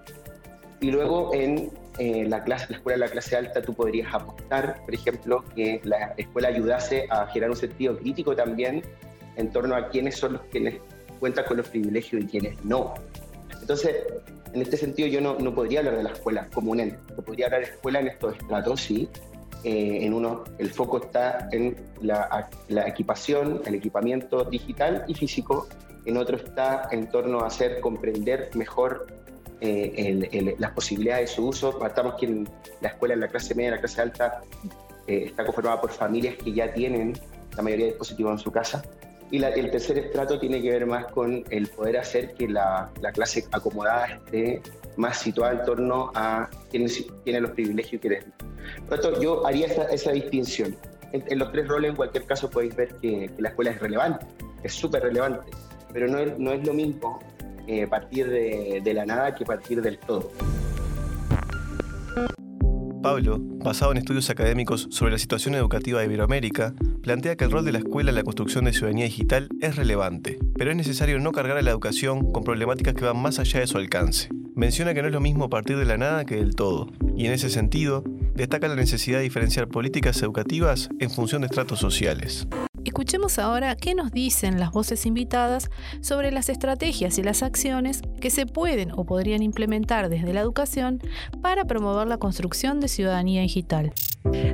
Y 0.80 0.90
luego 0.90 1.34
en 1.34 1.70
eh, 1.98 2.24
la, 2.26 2.42
clase, 2.44 2.68
la 2.70 2.76
escuela 2.78 2.96
de 2.96 3.06
la 3.08 3.12
clase 3.12 3.36
alta 3.36 3.60
tú 3.60 3.74
podrías 3.74 4.14
apostar, 4.14 4.80
por 4.86 4.94
ejemplo, 4.94 5.44
que 5.54 5.82
la 5.84 6.14
escuela 6.16 6.48
ayudase 6.48 7.06
a 7.10 7.26
generar 7.26 7.50
un 7.50 7.56
sentido 7.56 7.98
crítico 7.98 8.34
también 8.34 8.82
en 9.36 9.50
torno 9.50 9.76
a 9.76 9.90
quiénes 9.90 10.16
son 10.16 10.32
los 10.32 10.42
quienes 10.44 10.76
cuentan 11.20 11.44
con 11.44 11.58
los 11.58 11.68
privilegios 11.68 12.22
y 12.22 12.26
quiénes 12.26 12.64
no. 12.64 12.94
Entonces, 13.64 13.96
en 14.52 14.60
este 14.60 14.76
sentido 14.76 15.08
yo 15.08 15.22
no, 15.22 15.38
no 15.38 15.54
podría 15.54 15.78
hablar 15.78 15.96
de 15.96 16.02
la 16.02 16.10
escuela 16.10 16.48
como 16.52 16.72
un 16.72 16.80
ente, 16.80 16.98
podría 17.22 17.46
hablar 17.46 17.62
de 17.62 17.68
escuela 17.68 18.00
en 18.00 18.08
estos 18.08 18.36
estratos, 18.36 18.78
sí. 18.78 19.08
Eh, 19.64 20.04
en 20.04 20.12
uno 20.12 20.44
el 20.58 20.70
foco 20.70 20.98
está 20.98 21.48
en 21.50 21.74
la, 22.02 22.50
la, 22.68 22.86
equipación, 22.86 23.62
el 23.64 23.76
equipamiento 23.76 24.44
digital 24.44 25.06
y 25.08 25.14
físico, 25.14 25.66
en 26.04 26.18
otro 26.18 26.36
está 26.36 26.88
en 26.90 27.08
torno 27.08 27.40
a 27.40 27.46
hacer 27.46 27.80
comprender 27.80 28.50
mejor 28.52 29.06
eh, 29.62 30.54
las 30.58 30.72
posibilidades 30.72 31.30
de 31.30 31.36
su 31.36 31.48
uso. 31.48 31.78
Partamos 31.78 32.16
que 32.20 32.26
en 32.26 32.48
la 32.82 32.90
escuela, 32.90 33.14
en 33.14 33.20
la 33.20 33.28
clase 33.28 33.54
media, 33.54 33.68
en 33.68 33.74
la 33.76 33.80
clase 33.80 34.02
alta, 34.02 34.42
eh, 35.06 35.24
está 35.28 35.46
conformada 35.46 35.80
por 35.80 35.90
familias 35.90 36.36
que 36.36 36.52
ya 36.52 36.70
tienen 36.74 37.14
la 37.56 37.62
mayoría 37.62 37.86
de 37.86 37.92
dispositivos 37.92 38.32
en 38.32 38.38
su 38.38 38.52
casa. 38.52 38.82
Y 39.34 39.42
el 39.42 39.68
tercer 39.68 39.98
estrato 39.98 40.38
tiene 40.38 40.62
que 40.62 40.70
ver 40.70 40.86
más 40.86 41.06
con 41.06 41.42
el 41.50 41.66
poder 41.66 41.96
hacer 41.96 42.34
que 42.34 42.48
la, 42.48 42.92
clase 43.12 43.44
acomodada 43.50 44.06
esté 44.06 44.62
más 44.96 45.18
situada 45.18 45.54
en 45.54 45.64
torno 45.64 46.12
a 46.14 46.48
quienes 46.70 47.04
tienen 47.24 47.42
los 47.42 47.50
privilegios 47.50 47.94
y 47.94 47.98
quienes 47.98 48.24
Por 48.86 48.98
lo 48.98 49.02
tanto, 49.02 49.20
yo 49.20 49.44
haría 49.44 49.66
esa, 49.66 50.12
distinción. 50.12 50.76
En, 51.10 51.36
los 51.36 51.50
tres 51.50 51.66
roles, 51.66 51.90
en 51.90 51.96
cualquier 51.96 52.26
caso, 52.26 52.48
podéis 52.48 52.76
ver 52.76 52.94
que, 53.02 53.28
la 53.38 53.48
escuela 53.48 53.72
es 53.72 53.80
relevante, 53.80 54.24
es 54.62 54.72
súper 54.72 55.02
relevante, 55.02 55.50
pero 55.92 56.06
no 56.06 56.52
es, 56.52 56.64
lo 56.64 56.72
mismo 56.72 57.18
eh, 57.66 57.88
partir 57.88 58.30
de 58.30 58.94
la 58.94 59.04
nada 59.04 59.34
que 59.34 59.44
partir 59.44 59.82
del 59.82 59.98
todo. 59.98 60.30
Pablo, 63.04 63.38
basado 63.38 63.92
en 63.92 63.98
estudios 63.98 64.30
académicos 64.30 64.88
sobre 64.90 65.12
la 65.12 65.18
situación 65.18 65.54
educativa 65.54 66.00
de 66.00 66.06
Iberoamérica, 66.06 66.72
plantea 67.02 67.36
que 67.36 67.44
el 67.44 67.50
rol 67.50 67.62
de 67.62 67.72
la 67.72 67.80
escuela 67.80 68.08
en 68.08 68.14
la 68.14 68.22
construcción 68.22 68.64
de 68.64 68.72
ciudadanía 68.72 69.04
digital 69.04 69.50
es 69.60 69.76
relevante, 69.76 70.38
pero 70.56 70.70
es 70.70 70.76
necesario 70.78 71.20
no 71.20 71.30
cargar 71.30 71.58
a 71.58 71.62
la 71.62 71.70
educación 71.70 72.32
con 72.32 72.44
problemáticas 72.44 72.94
que 72.94 73.04
van 73.04 73.18
más 73.18 73.38
allá 73.38 73.60
de 73.60 73.66
su 73.66 73.76
alcance. 73.76 74.30
Menciona 74.54 74.94
que 74.94 75.02
no 75.02 75.08
es 75.08 75.12
lo 75.12 75.20
mismo 75.20 75.50
partir 75.50 75.76
de 75.76 75.84
la 75.84 75.98
nada 75.98 76.24
que 76.24 76.36
del 76.36 76.54
todo, 76.54 76.88
y 77.14 77.26
en 77.26 77.32
ese 77.32 77.50
sentido, 77.50 78.04
destaca 78.34 78.68
la 78.68 78.74
necesidad 78.74 79.18
de 79.18 79.24
diferenciar 79.24 79.68
políticas 79.68 80.22
educativas 80.22 80.88
en 80.98 81.10
función 81.10 81.42
de 81.42 81.48
estratos 81.48 81.80
sociales. 81.80 82.48
Escuchemos 82.94 83.40
ahora 83.40 83.74
qué 83.74 83.92
nos 83.96 84.12
dicen 84.12 84.60
las 84.60 84.70
voces 84.70 85.04
invitadas 85.04 85.68
sobre 86.00 86.30
las 86.30 86.48
estrategias 86.48 87.18
y 87.18 87.24
las 87.24 87.42
acciones 87.42 88.02
que 88.20 88.30
se 88.30 88.46
pueden 88.46 88.92
o 88.92 89.04
podrían 89.04 89.42
implementar 89.42 90.08
desde 90.08 90.32
la 90.32 90.38
educación 90.38 91.00
para 91.42 91.64
promover 91.64 92.06
la 92.06 92.18
construcción 92.18 92.78
de 92.78 92.86
ciudadanía 92.86 93.42
digital. 93.42 93.92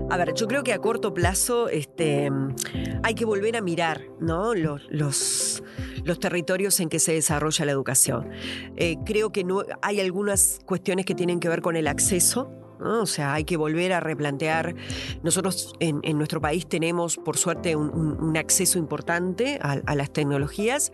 A 0.08 0.16
ver, 0.16 0.32
yo 0.32 0.48
creo 0.48 0.62
que 0.62 0.72
a 0.72 0.78
corto 0.78 1.12
plazo 1.12 1.68
este, 1.68 2.30
hay 3.02 3.14
que 3.14 3.26
volver 3.26 3.58
a 3.58 3.60
mirar 3.60 4.04
¿no? 4.20 4.54
los, 4.54 4.88
los, 4.88 6.18
territorios 6.18 6.80
en 6.80 6.88
que 6.88 6.98
se 6.98 7.12
desarrolla 7.12 7.66
la 7.66 7.72
educación. 7.72 8.30
Eh, 8.76 8.96
creo 9.04 9.32
que 9.32 9.44
hay 9.82 10.00
algunas 10.00 10.60
cuestiones 10.64 11.04
que 11.04 11.14
tienen 11.14 11.40
que 11.40 11.50
ver 11.50 11.60
con 11.60 11.76
el 11.76 11.86
acceso 11.86 12.50
o 12.82 13.06
sea, 13.06 13.34
hay 13.34 13.44
que 13.44 13.56
volver 13.56 13.92
a 13.92 14.00
replantear. 14.00 14.74
Nosotros 15.22 15.74
en, 15.80 16.00
nuestro 16.18 16.40
país 16.40 16.66
tenemos, 16.68 17.16
por 17.16 17.36
suerte, 17.36 17.76
un, 17.76 18.36
acceso 18.36 18.78
importante 18.78 19.58
a, 19.60 19.94
las 19.94 20.12
tecnologías, 20.12 20.92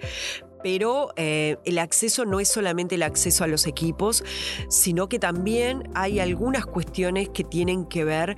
pero 0.62 1.11
eh, 1.16 1.59
el 1.64 1.78
acceso 1.78 2.25
no 2.25 2.40
es 2.40 2.49
solamente 2.49 2.97
el 2.97 3.02
acceso 3.02 3.45
a 3.45 3.47
los 3.47 3.66
equipos, 3.66 4.25
sino 4.69 5.09
que 5.09 5.19
también 5.19 5.90
hay 5.95 6.19
algunas 6.19 6.66
cuestiones 6.66 7.28
que 7.28 7.45
tienen 7.45 7.85
que 7.85 8.05
ver 8.05 8.37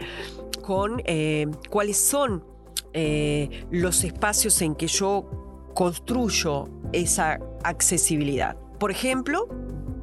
con 0.63 1.01
eh, 1.07 1.47
cuáles 1.71 1.97
son 1.97 2.45
eh, 2.93 3.65
los 3.71 4.05
espacios 4.05 4.61
en 4.61 4.75
que 4.75 4.87
yo 4.89 5.71
construyo 5.75 6.69
esa 6.93 7.39
accesibilidad. 7.63 8.57
Por 8.79 8.91
ejemplo, 8.91 9.49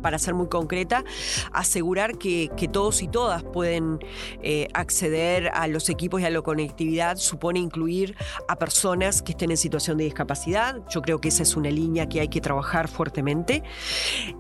para 0.05 0.19
ser 0.19 0.35
muy 0.35 0.49
concreta, 0.49 1.03
asegurar 1.51 2.19
que, 2.19 2.51
todos 2.71 3.01
y 3.01 3.07
todas 3.07 3.41
pueden 3.41 3.97
eh, 4.43 4.67
acceder 4.75 5.49
a 5.51 5.65
los 5.65 5.89
equipos 5.89 6.21
y 6.21 6.25
a 6.25 6.29
la 6.29 6.43
conectividad 6.43 7.17
supone 7.17 7.57
incluir 7.57 8.15
a 8.47 8.55
personas 8.55 9.23
que 9.23 9.31
estén 9.31 9.49
en 9.49 9.57
situación 9.57 9.97
de 9.97 10.03
discapacidad. 10.03 10.79
Yo 10.91 11.01
creo 11.01 11.19
que 11.19 11.29
esa 11.29 11.41
es 11.41 11.55
una 11.55 11.71
línea 11.71 12.07
que 12.07 12.19
hay 12.19 12.27
que 12.27 12.39
trabajar 12.39 12.87
fuertemente. 12.87 13.63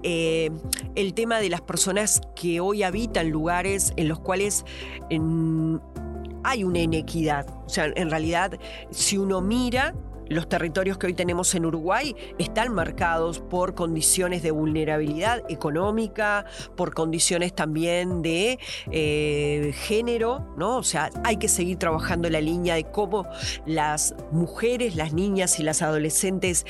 Eh, 0.03 0.51
el 0.93 1.15
tema 1.15 1.39
de 1.39 1.49
las 1.49 1.61
personas 1.61 2.21
que 2.35 2.59
hoy 2.59 2.83
habitan 2.83 3.31
lugares 3.31 3.91
en 3.97 4.07
los 4.07 4.19
cuales 4.19 4.65
hay 6.43 6.63
una 6.63 6.79
inequidad. 6.79 7.47
O 7.65 7.69
sea, 7.69 7.91
en 7.95 8.11
realidad, 8.11 8.59
si 8.91 9.17
uno 9.17 9.41
mira, 9.41 9.95
los 10.27 10.49
territorios 10.49 10.97
que 10.97 11.07
hoy 11.07 11.13
tenemos 11.13 11.53
en 11.55 11.65
Uruguay 11.65 12.15
están 12.37 12.73
marcados 12.73 13.39
por 13.39 13.75
condiciones 13.75 14.43
de 14.43 14.51
vulnerabilidad 14.51 15.43
económica, 15.49 16.45
por 16.75 16.93
condiciones 16.93 17.53
también 17.53 18.21
de 18.21 18.59
eh, 18.91 19.73
género, 19.75 20.53
¿no? 20.57 20.77
O 20.77 20.83
sea, 20.83 21.09
hay 21.23 21.37
que 21.37 21.47
seguir 21.47 21.77
trabajando 21.77 22.29
la 22.29 22.41
línea 22.41 22.75
de 22.75 22.85
cómo 22.85 23.27
las 23.65 24.15
mujeres, 24.31 24.95
las 24.95 25.13
niñas 25.13 25.59
y 25.59 25.63
las 25.63 25.81
adolescentes 25.81 26.65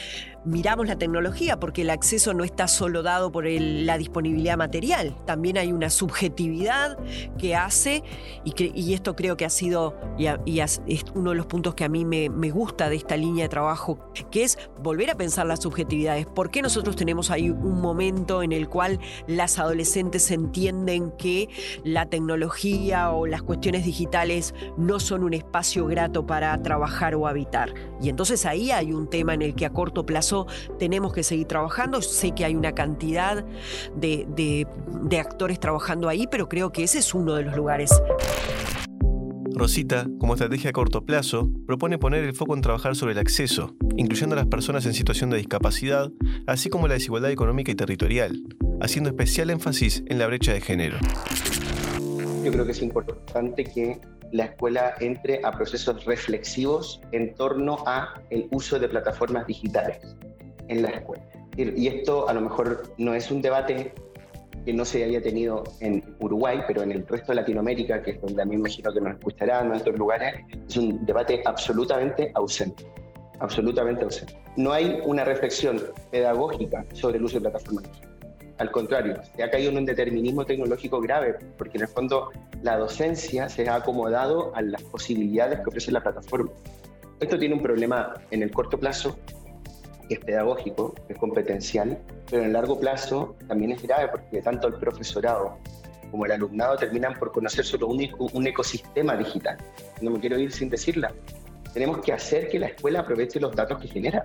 miramos 0.45 0.87
la 0.87 0.97
tecnología, 0.97 1.59
porque 1.59 1.81
el 1.81 1.89
acceso 1.89 2.33
no 2.33 2.43
está 2.43 2.67
solo 2.67 3.03
dado 3.03 3.31
por 3.31 3.45
la 3.45 3.97
disponibilidad 3.97 4.57
material, 4.57 5.15
también 5.25 5.57
hay 5.57 5.71
una 5.71 5.89
subjetividad 5.89 6.97
que 7.37 7.55
hace, 7.55 8.03
y, 8.43 8.93
esto 8.93 9.15
creo 9.15 9.35
que 9.35 9.45
ha 9.45 9.49
sido, 9.49 9.95
y, 10.17 10.59
es 10.59 10.81
uno 11.13 11.31
de 11.31 11.35
los 11.35 11.45
puntos 11.47 11.75
que 11.75 11.83
a 11.83 11.89
mí 11.89 12.05
me, 12.05 12.29
gusta 12.55 12.89
de 12.89 12.95
esta 12.95 13.17
línea 13.17 13.45
de 13.45 13.49
trabajo, 13.49 13.99
que 14.31 14.43
es 14.43 14.57
volver 14.81 15.09
a 15.09 15.15
pensar 15.15 15.45
las 15.45 15.61
subjetividades. 15.61 16.25
¿Por 16.25 16.51
qué 16.51 16.61
nosotros 16.61 16.95
tenemos 16.95 17.31
ahí 17.31 17.49
un 17.49 17.81
momento 17.81 18.43
en 18.43 18.51
el 18.51 18.69
cual 18.69 18.99
las 19.27 19.59
adolescentes 19.59 20.29
entienden 20.31 21.11
que 21.11 21.49
la 21.83 22.05
tecnología 22.05 23.11
o 23.11 23.25
las 23.25 23.41
cuestiones 23.41 23.83
digitales 23.83 24.53
no 24.77 24.99
son 24.99 25.23
un 25.23 25.33
espacio 25.33 25.85
grato 25.87 26.25
para 26.25 26.61
trabajar 26.61 27.15
o 27.15 27.27
habitar? 27.27 27.73
Y 28.01 28.09
entonces 28.09 28.45
ahí 28.45 28.71
hay 28.71 28.93
un 28.93 29.09
tema 29.09 29.33
en 29.33 29.41
el 29.41 29.55
que 29.55 29.65
a 29.65 29.73
corto 29.73 30.05
plazo 30.05 30.34
tenemos 30.79 31.13
que 31.13 31.23
seguir 31.23 31.47
trabajando. 31.47 32.01
Sé 32.01 32.33
que 32.33 32.45
hay 32.45 32.55
una 32.55 32.73
cantidad 32.73 33.45
de, 33.95 34.67
actores 35.19 35.59
trabajando 35.59 36.09
ahí, 36.09 36.27
pero 36.29 36.49
creo 36.49 36.71
que 36.71 36.83
ese 36.83 36.99
es 36.99 37.13
uno 37.13 37.35
de 37.35 37.43
los 37.43 37.55
lugares. 37.55 37.91
Rosita, 39.53 40.05
como 40.19 40.33
estrategia 40.33 40.71
a 40.71 40.73
corto 40.73 41.05
plazo, 41.05 41.49
propone 41.65 41.97
poner 41.97 42.25
el 42.25 42.35
foco 42.35 42.55
en 42.55 42.61
trabajar 42.61 42.95
sobre 42.95 43.13
el 43.13 43.19
acceso, 43.19 43.73
incluyendo 43.95 44.35
a 44.35 44.39
las 44.39 44.47
personas 44.47 44.85
en 44.85 44.93
situación 44.93 45.29
de 45.29 45.37
discapacidad, 45.37 46.11
así 46.45 46.69
como 46.69 46.89
la 46.89 46.95
desigualdad 46.95 47.31
económica 47.31 47.71
y 47.71 47.75
territorial, 47.75 48.43
haciendo 48.81 49.09
especial 49.09 49.49
énfasis 49.49 50.03
en 50.07 50.19
la 50.19 50.27
brecha 50.27 50.51
de 50.51 50.59
género. 50.59 50.97
Yo 52.43 52.51
creo 52.51 52.65
que 52.65 52.73
es 52.73 52.81
importante 52.81 53.63
que 53.63 54.01
la 54.31 54.45
escuela 54.45 54.95
entre 54.99 55.39
a 55.43 55.51
procesos 55.51 56.03
reflexivos 56.03 57.01
en 57.13 57.33
torno 57.35 57.77
a 57.85 58.21
el 58.29 58.47
uso 58.51 58.77
de 58.77 58.89
plataformas 58.89 59.47
digitales 59.47 59.97
en 60.67 60.81
la 60.81 60.89
escuela. 60.89 61.23
Y 61.57 61.87
esto 61.87 62.27
a 62.27 62.33
lo 62.33 62.41
mejor 62.41 62.93
no 62.97 63.13
es 63.13 63.31
un 63.31 63.41
debate 63.41 63.93
que 64.65 64.73
no 64.73 64.83
se 64.83 65.03
haya 65.03 65.21
tenido 65.21 65.63
en 65.79 66.03
Uruguay, 66.19 66.59
pero 66.67 66.81
en 66.81 66.91
el 66.91 67.07
resto 67.07 67.31
de 67.31 67.35
Latinoamérica, 67.37 68.01
que 68.01 68.11
es 68.11 68.21
donde 68.21 68.41
a 68.41 68.45
mí 68.45 68.51
me 68.51 68.61
imagino 68.61 68.91
que 68.91 68.99
nos 68.99 69.13
escucharán 69.13 69.67
en 69.67 69.73
otros 69.73 69.97
lugares, 69.97 70.35
es 70.67 70.75
un 70.75 71.05
debate 71.05 71.41
absolutamente 71.45 72.31
ausente. 72.33 72.85
Absolutamente 73.39 74.03
ausente. 74.03 74.37
No 74.57 74.73
hay 74.73 74.99
una 75.05 75.23
reflexión 75.23 75.81
pedagógica 76.11 76.85
sobre 76.93 77.17
el 77.17 77.25
uso 77.25 77.35
de 77.35 77.49
plataformas 77.49 77.89
al 78.57 78.71
contrario, 78.71 79.19
se 79.35 79.43
ha 79.43 79.49
caído 79.49 79.71
en 79.71 79.79
un 79.79 79.85
determinismo 79.85 80.45
tecnológico 80.45 81.01
grave, 81.01 81.35
porque 81.57 81.77
en 81.77 81.83
el 81.83 81.89
fondo 81.89 82.31
la 82.61 82.77
docencia 82.77 83.49
se 83.49 83.67
ha 83.67 83.75
acomodado 83.75 84.55
a 84.55 84.61
las 84.61 84.81
posibilidades 84.83 85.59
que 85.59 85.69
ofrece 85.69 85.91
la 85.91 86.01
plataforma. 86.01 86.51
Esto 87.19 87.37
tiene 87.37 87.55
un 87.55 87.61
problema 87.61 88.13
en 88.31 88.43
el 88.43 88.51
corto 88.51 88.79
plazo, 88.79 89.17
es 90.09 90.19
pedagógico, 90.19 90.93
es 91.09 91.17
competencial, 91.17 91.97
pero 92.29 92.43
en 92.43 92.53
largo 92.53 92.79
plazo 92.79 93.35
también 93.47 93.71
es 93.71 93.81
grave 93.81 94.09
porque 94.09 94.41
tanto 94.41 94.67
el 94.67 94.75
profesorado 94.75 95.57
como 96.11 96.25
el 96.25 96.31
alumnado 96.31 96.77
terminan 96.77 97.13
por 97.15 97.31
conocer 97.31 97.65
solo 97.65 97.87
un, 97.87 98.47
ecosistema 98.47 99.17
digital. 99.17 99.57
No 100.01 100.11
me 100.11 100.19
quiero 100.19 100.37
ir 100.39 100.51
sin 100.51 100.69
decirla. 100.69 101.11
Tenemos 101.73 101.99
que 101.99 102.13
hacer 102.13 102.47
que 102.47 102.59
la 102.59 102.67
escuela 102.67 103.01
aproveche 103.01 103.39
los 103.39 103.53
datos 103.55 103.79
que 103.79 103.87
genera. 103.87 104.23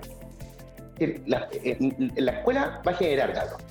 La, 1.27 1.49
eh, 1.53 1.79
la 2.17 2.33
escuela 2.33 2.83
va 2.87 2.93
a 2.93 2.95
generar 2.95 3.33
datos, 3.33 3.63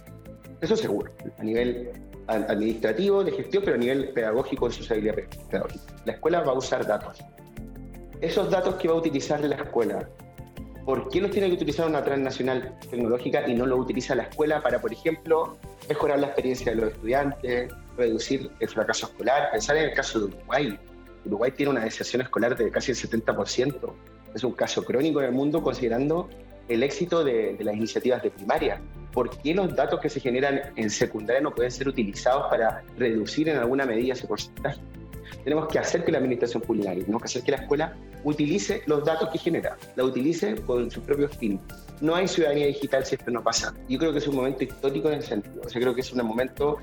eso 0.61 0.75
seguro, 0.75 1.11
a 1.37 1.43
nivel 1.43 1.91
administrativo, 2.27 3.23
de 3.23 3.31
gestión, 3.31 3.63
pero 3.63 3.75
a 3.75 3.79
nivel 3.79 4.09
pedagógico, 4.09 4.67
de 4.67 4.75
sociabilidad 4.75 5.15
pedagógica. 5.49 5.83
La 6.05 6.13
escuela 6.13 6.41
va 6.41 6.51
a 6.51 6.55
usar 6.55 6.85
datos. 6.85 7.19
Esos 8.19 8.49
datos 8.49 8.75
que 8.75 8.87
va 8.87 8.95
a 8.95 8.97
utilizar 8.97 9.39
la 9.41 9.55
escuela 9.55 10.09
¿Por 10.89 11.07
qué 11.07 11.21
los 11.21 11.29
tiene 11.29 11.49
que 11.49 11.53
utilizar 11.53 11.87
una 11.87 12.03
transnacional 12.03 12.75
tecnológica 12.89 13.47
y 13.47 13.53
no 13.53 13.67
lo 13.67 13.77
utiliza 13.77 14.15
la 14.15 14.23
escuela 14.23 14.59
para, 14.59 14.81
por 14.81 14.91
ejemplo, 14.91 15.55
mejorar 15.87 16.17
la 16.17 16.25
experiencia 16.25 16.71
de 16.71 16.81
los 16.81 16.93
estudiantes, 16.93 17.71
reducir 17.95 18.49
el 18.59 18.67
fracaso 18.67 19.05
escolar? 19.05 19.51
Pensar 19.51 19.77
en 19.77 19.83
el 19.83 19.93
caso 19.93 20.17
de 20.17 20.25
Uruguay. 20.25 20.79
Uruguay 21.25 21.51
tiene 21.51 21.73
una 21.73 21.81
deserción 21.81 22.23
escolar 22.23 22.57
de 22.57 22.71
casi 22.71 22.89
el 22.93 22.97
70%. 22.97 23.93
Es 24.33 24.43
un 24.43 24.53
caso 24.53 24.83
crónico 24.83 25.19
en 25.19 25.27
el 25.27 25.31
mundo 25.31 25.61
considerando 25.61 26.27
el 26.67 26.81
éxito 26.81 27.23
de, 27.23 27.53
de 27.55 27.63
las 27.63 27.75
iniciativas 27.75 28.23
de 28.23 28.31
primaria. 28.31 28.81
¿Por 29.13 29.29
qué 29.29 29.53
los 29.53 29.75
datos 29.75 29.99
que 29.99 30.09
se 30.09 30.19
generan 30.19 30.73
en 30.75 30.89
secundaria 30.89 31.39
no 31.39 31.53
pueden 31.53 31.69
ser 31.69 31.87
utilizados 31.87 32.49
para 32.49 32.83
reducir 32.97 33.47
en 33.47 33.57
alguna 33.57 33.85
medida 33.85 34.13
ese 34.13 34.25
porcentaje? 34.25 34.81
Tenemos 35.43 35.67
que 35.67 35.79
hacer 35.79 36.03
que 36.03 36.11
la 36.11 36.17
administración 36.17 36.61
pública, 36.61 36.91
tenemos 36.91 37.21
que 37.21 37.25
hacer 37.27 37.43
que 37.43 37.51
la 37.51 37.57
escuela 37.57 37.95
utilice 38.23 38.83
los 38.85 39.03
datos 39.05 39.29
que 39.29 39.37
genera, 39.37 39.77
la 39.95 40.03
utilice 40.03 40.55
con 40.55 40.89
sus 40.91 41.03
propios 41.03 41.35
fines. 41.37 41.61
No 42.01 42.15
hay 42.15 42.27
ciudadanía 42.27 42.67
digital 42.67 43.05
si 43.05 43.15
esto 43.15 43.31
no 43.31 43.43
pasa. 43.43 43.73
Yo 43.87 43.97
creo 43.97 44.11
que 44.11 44.19
es 44.19 44.27
un 44.27 44.35
momento 44.35 44.63
histórico 44.63 45.09
en 45.09 45.15
el 45.15 45.23
sentido. 45.23 45.61
O 45.65 45.69
sea, 45.69 45.81
creo 45.81 45.93
que 45.93 46.01
es 46.01 46.11
un 46.11 46.25
momento 46.25 46.79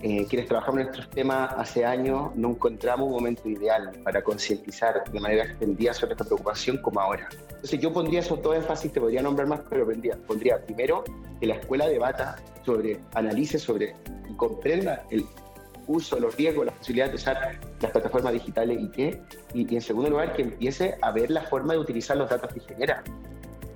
eh, 0.00 0.26
quienes 0.28 0.46
trabajamos 0.46 0.80
en 0.80 0.86
nuestros 0.86 1.10
temas 1.10 1.52
hace 1.56 1.84
años 1.84 2.30
no 2.36 2.50
encontramos 2.50 3.08
un 3.08 3.14
momento 3.14 3.48
ideal 3.48 3.90
para 4.04 4.22
concientizar 4.22 5.02
de 5.10 5.18
manera 5.18 5.44
extendida 5.44 5.92
sobre 5.92 6.12
esta 6.12 6.24
preocupación 6.24 6.78
como 6.78 7.00
ahora. 7.00 7.28
Entonces 7.50 7.80
yo 7.80 7.92
pondría 7.92 8.20
eso 8.20 8.36
todo 8.36 8.54
énfasis, 8.54 8.92
te 8.92 9.00
podría 9.00 9.22
nombrar 9.22 9.48
más, 9.48 9.60
pero 9.68 9.84
pondría, 9.84 10.16
pondría 10.24 10.64
primero 10.64 11.02
que 11.40 11.46
la 11.48 11.54
escuela 11.56 11.88
debata 11.88 12.36
sobre, 12.64 13.00
analice 13.14 13.58
sobre 13.58 13.96
y 14.30 14.34
comprenda 14.34 15.04
el 15.10 15.26
uso, 15.88 16.20
los 16.20 16.36
riesgos, 16.36 16.66
las 16.66 16.74
posibilidades 16.76 17.12
de 17.12 17.16
usar 17.16 17.58
las 17.80 17.90
plataformas 17.90 18.32
digitales 18.32 18.78
y 18.80 18.88
qué, 18.88 19.22
y, 19.54 19.72
y 19.72 19.74
en 19.74 19.82
segundo 19.82 20.10
lugar 20.10 20.34
que 20.34 20.42
empiece 20.42 20.96
a 21.02 21.10
ver 21.10 21.30
la 21.30 21.42
forma 21.42 21.72
de 21.72 21.80
utilizar 21.80 22.16
los 22.16 22.30
datos 22.30 22.52
que 22.52 22.60
genera. 22.60 23.02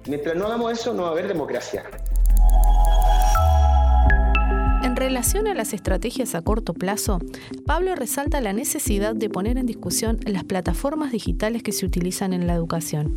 Mientras 0.07 0.37
no 0.37 0.47
hagamos 0.47 0.73
eso, 0.73 0.95
no 0.95 1.03
va 1.03 1.09
a 1.09 1.13
haber 1.13 1.29
democracia. 1.29 1.85
En 5.03 5.09
relación 5.09 5.49
a 5.49 5.55
las 5.55 5.73
estrategias 5.73 6.37
a 6.37 6.43
corto 6.43 6.75
plazo, 6.75 7.19
Pablo 7.67 7.97
resalta 7.97 8.41
la 8.41 8.53
necesidad 8.53 9.17
de 9.17 9.29
poner 9.29 9.59
en 9.59 9.67
discusión 9.67 10.21
las 10.25 10.45
plataformas 10.45 11.11
digitales 11.11 11.65
que 11.65 11.73
se 11.73 11.85
utilizan 11.85 12.33
en 12.33 12.47
la 12.47 12.55
educación, 12.55 13.15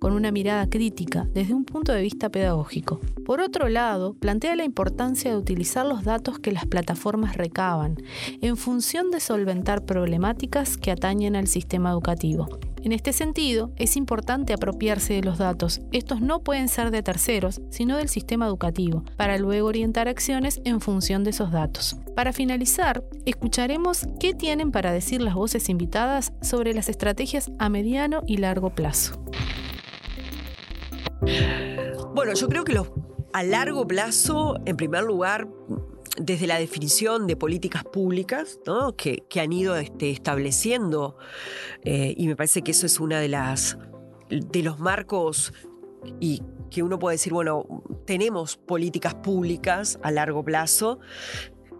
con 0.00 0.14
una 0.14 0.32
mirada 0.32 0.68
crítica 0.68 1.28
desde 1.34 1.54
un 1.54 1.64
punto 1.64 1.92
de 1.92 2.02
vista 2.02 2.28
pedagógico. 2.28 3.00
Por 3.24 3.40
otro 3.40 3.68
lado, 3.68 4.14
plantea 4.14 4.56
la 4.56 4.64
importancia 4.64 5.30
de 5.30 5.36
utilizar 5.36 5.86
los 5.86 6.02
datos 6.02 6.40
que 6.40 6.50
las 6.50 6.66
plataformas 6.66 7.36
recaban, 7.36 8.02
en 8.42 8.56
función 8.56 9.12
de 9.12 9.20
solventar 9.20 9.84
problemáticas 9.84 10.76
que 10.76 10.90
atañen 10.90 11.36
al 11.36 11.46
sistema 11.46 11.90
educativo. 11.90 12.48
En 12.82 12.92
este 12.92 13.12
sentido, 13.12 13.72
es 13.76 13.96
importante 13.96 14.52
apropiarse 14.52 15.14
de 15.14 15.22
los 15.22 15.38
datos. 15.38 15.80
Estos 15.92 16.20
no 16.20 16.40
pueden 16.40 16.68
ser 16.68 16.90
de 16.90 17.02
terceros, 17.02 17.60
sino 17.70 17.96
del 17.96 18.08
sistema 18.08 18.46
educativo, 18.46 19.04
para 19.16 19.36
luego 19.38 19.68
orientar 19.68 20.08
acciones 20.08 20.60
en 20.64 20.80
función 20.80 21.24
de 21.24 21.30
esos 21.30 21.50
datos. 21.50 21.96
Para 22.14 22.32
finalizar, 22.32 23.04
escucharemos 23.26 24.06
qué 24.20 24.32
tienen 24.32 24.70
para 24.70 24.92
decir 24.92 25.20
las 25.20 25.34
voces 25.34 25.68
invitadas 25.68 26.32
sobre 26.40 26.72
las 26.72 26.88
estrategias 26.88 27.50
a 27.58 27.68
mediano 27.68 28.22
y 28.26 28.36
largo 28.36 28.70
plazo. 28.70 29.20
Bueno, 32.14 32.34
yo 32.34 32.48
creo 32.48 32.64
que 32.64 32.74
los, 32.74 32.90
a 33.32 33.42
largo 33.42 33.86
plazo, 33.86 34.56
en 34.66 34.76
primer 34.76 35.02
lugar, 35.02 35.48
desde 36.18 36.46
la 36.46 36.58
definición 36.58 37.26
de 37.26 37.36
políticas 37.36 37.84
públicas 37.84 38.58
¿no? 38.66 38.96
que, 38.96 39.24
que, 39.28 39.40
han 39.40 39.52
ido 39.52 39.76
este, 39.76 40.10
estableciendo, 40.10 41.16
eh, 41.84 42.14
y 42.16 42.26
me 42.26 42.36
parece 42.36 42.62
que 42.62 42.72
eso 42.72 42.86
es 42.86 43.00
una 43.00 43.20
de 43.20 43.28
de 43.28 44.62
los 44.62 44.78
marcos 44.78 45.52
y 46.20 46.42
que 46.70 46.82
uno 46.82 46.98
puede 46.98 47.14
decir, 47.14 47.32
bueno, 47.32 47.64
tenemos 48.04 48.56
políticas 48.56 49.14
públicas 49.14 49.98
a 50.02 50.10
largo 50.10 50.44
plazo, 50.44 51.00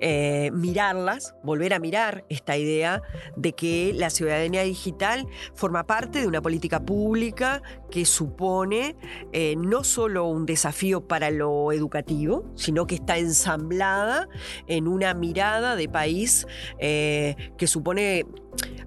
eh, 0.00 0.50
mirarlas, 0.52 1.34
volver 1.42 1.74
a 1.74 1.78
mirar 1.78 2.24
esta 2.28 2.56
idea 2.56 3.02
de 3.36 3.52
que 3.52 3.92
la 3.94 4.10
ciudadanía 4.10 4.62
digital 4.62 5.26
forma 5.54 5.86
parte 5.86 6.20
de 6.20 6.26
una 6.26 6.40
política 6.40 6.80
pública 6.80 7.62
que 7.90 8.04
supone 8.04 8.96
eh, 9.32 9.56
no 9.56 9.84
solo 9.84 10.26
un 10.26 10.46
desafío 10.46 11.06
para 11.06 11.30
lo 11.30 11.72
educativo, 11.72 12.44
sino 12.54 12.86
que 12.86 12.96
está 12.96 13.18
ensamblada 13.18 14.28
en 14.66 14.86
una 14.86 15.14
mirada 15.14 15.74
de 15.76 15.88
país 15.88 16.46
eh, 16.78 17.34
que 17.56 17.66
supone 17.66 18.26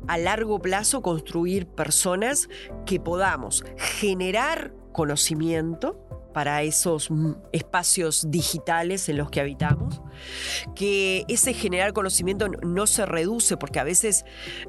a 0.07 0.17
largo 0.17 0.59
plazo 0.59 1.01
construir 1.01 1.67
personas 1.67 2.49
que 2.85 2.99
podamos 2.99 3.63
generar 3.77 4.73
conocimiento, 4.91 6.07
para 6.33 6.63
esos 6.63 7.09
espacios 7.51 8.29
digitales 8.29 9.09
en 9.09 9.17
los 9.17 9.29
que 9.29 9.41
habitamos, 9.41 10.01
que 10.75 11.25
ese 11.27 11.53
generar 11.53 11.93
conocimiento 11.93 12.47
no 12.47 12.87
se 12.87 13.05
reduce 13.05 13.57
porque 13.57 13.79
a 13.79 13.83
veces 13.83 14.25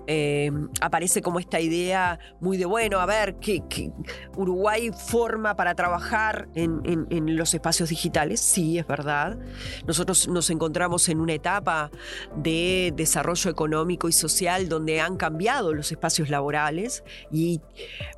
eh, 0.07 0.51
aparece 0.81 1.23
como 1.23 1.39
esta 1.39 1.61
idea 1.61 2.19
muy 2.41 2.57
de, 2.57 2.65
bueno, 2.65 3.01
a 3.01 3.07
ver, 3.07 3.37
que, 3.37 3.63
Uruguay 4.37 4.91
forma 4.93 5.57
para 5.57 5.75
trabajar 5.75 6.49
en, 6.55 6.83
en, 6.85 7.37
los 7.37 7.55
espacios 7.55 7.89
digitales, 7.89 8.41
sí, 8.41 8.79
es 8.79 8.87
verdad. 8.87 9.39
Nosotros 9.87 10.29
nos 10.29 10.51
encontramos 10.51 11.09
en 11.09 11.21
una 11.21 11.35
etapa 11.35 11.91
de 12.37 12.93
desarrollo 12.97 13.51
económico 13.51 14.09
y 14.09 14.13
social 14.13 14.69
donde 14.69 15.01
han 15.01 15.17
cambiado 15.17 15.75
los 15.75 15.93
espacios 15.93 16.29
laborales 16.29 17.05
y 17.31 17.61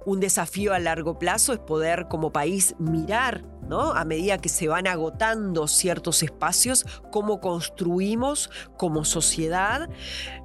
un 0.04 0.20
desafío 0.20 0.72
a 0.72 0.78
largo 0.78 1.18
plazo 1.18 1.52
es 1.52 1.59
poder 1.59 2.06
como 2.09 2.32
país 2.32 2.74
mirar 2.78 3.42
a 3.70 4.04
medida 4.04 4.38
que 4.38 4.48
se 4.48 4.68
van 4.68 4.87
agotando 4.87 5.66
ciertos 5.66 6.22
espacios, 6.22 6.85
cómo 7.11 7.23
construimos 7.40 8.50
como 8.76 9.04
sociedad 9.04 9.88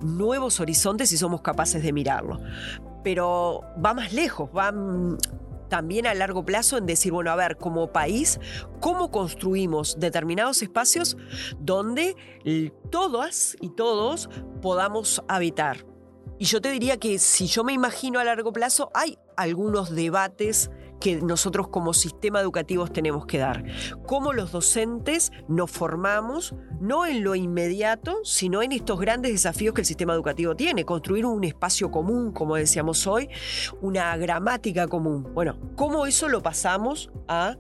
nuevos 0.01 0.59
horizontes 0.59 1.11
y 1.11 1.17
somos 1.17 1.41
capaces 1.41 1.83
de 1.83 1.93
mirarlo. 1.93 2.39
Pero 3.03 3.63
va 3.83 3.93
más 3.93 4.13
lejos, 4.13 4.49
va 4.55 4.73
también 5.69 6.07
a 6.07 6.13
largo 6.13 6.43
plazo 6.43 6.77
en 6.77 6.85
decir, 6.85 7.11
bueno, 7.11 7.31
a 7.31 7.35
ver, 7.35 7.55
como 7.55 7.93
país, 7.93 8.39
cómo 8.81 9.11
construimos 9.11 9.99
determinados 9.99 10.61
espacios 10.61 11.15
donde 11.59 12.15
todas 12.89 13.55
y 13.61 13.69
todos 13.69 14.29
podamos 14.61 15.23
habitar. 15.27 15.85
Y 16.39 16.45
yo 16.45 16.61
te 16.61 16.71
diría 16.71 16.97
que 16.97 17.19
si 17.19 17.47
yo 17.47 17.63
me 17.63 17.73
imagino 17.73 18.19
a 18.19 18.23
largo 18.23 18.51
plazo, 18.51 18.91
hay 18.93 19.17
algunos 19.37 19.93
debates 19.93 20.71
que 20.99 21.21
nosotros 21.21 21.69
como 21.69 21.93
sistema 21.93 22.41
educativo 22.41 22.88
tenemos 22.88 23.25
que 23.25 23.38
dar. 23.38 23.63
Cómo 24.05 24.33
los 24.33 24.51
docentes 24.51 25.31
nos 25.47 25.71
formamos, 25.71 26.55
no 26.79 27.05
en 27.05 27.23
lo 27.23 27.35
inmediato, 27.35 28.19
sino 28.23 28.62
en 28.62 28.71
estos 28.71 28.99
grandes 28.99 29.31
desafíos 29.31 29.73
que 29.73 29.81
el 29.81 29.88
sistema 29.88 30.13
educativo 30.13 30.55
tiene. 30.55 30.85
Construir 30.85 31.25
un 31.25 31.43
espacio 31.43 31.91
común, 31.91 32.31
como 32.31 32.55
decíamos 32.55 33.07
hoy, 33.07 33.29
una 33.81 34.15
gramática 34.17 34.88
común. 34.88 35.27
Bueno, 35.33 35.57
¿cómo 35.75 36.05
eso 36.05 36.29
lo 36.29 36.41
pasamos 36.41 37.12
a 37.27 37.57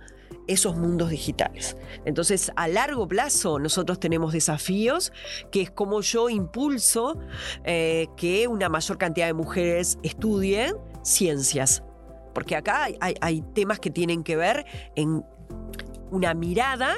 esos 0.47 0.75
mundos 0.75 1.11
digitales. 1.11 1.77
Entonces, 2.05 2.51
a 2.55 2.67
largo 2.67 3.07
plazo 3.07 3.59
nosotros 3.59 3.99
tenemos 3.99 4.33
desafíos, 4.33 5.13
que 5.51 5.61
es 5.61 5.69
como 5.69 6.01
yo 6.01 6.27
impulso 6.27 7.19
eh, 7.63 8.07
que 8.17 8.47
una 8.47 8.67
mayor 8.67 8.97
cantidad 8.97 9.27
de 9.27 9.33
mujeres 9.33 9.99
estudien 10.01 10.75
ciencias, 11.03 11.83
porque 12.33 12.55
acá 12.55 12.87
hay, 12.99 13.41
temas 13.53 13.79
que 13.79 13.89
tienen 13.89 14.23
que 14.23 14.35
ver 14.35 14.65
en 14.95 15.23
una 16.11 16.33
mirada, 16.33 16.95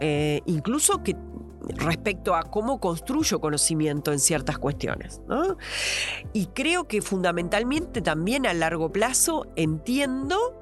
eh, 0.00 0.40
incluso 0.46 1.02
que 1.02 1.16
respecto 1.60 2.34
a 2.34 2.44
cómo 2.44 2.80
construyo 2.80 3.40
conocimiento 3.40 4.12
en 4.12 4.18
ciertas 4.18 4.58
cuestiones. 4.58 5.20
Y 6.32 6.46
creo 6.46 6.88
que 6.88 7.02
fundamentalmente 7.02 8.00
también 8.00 8.46
a 8.46 8.54
largo 8.54 8.90
plazo 8.92 9.46
entiendo 9.56 10.60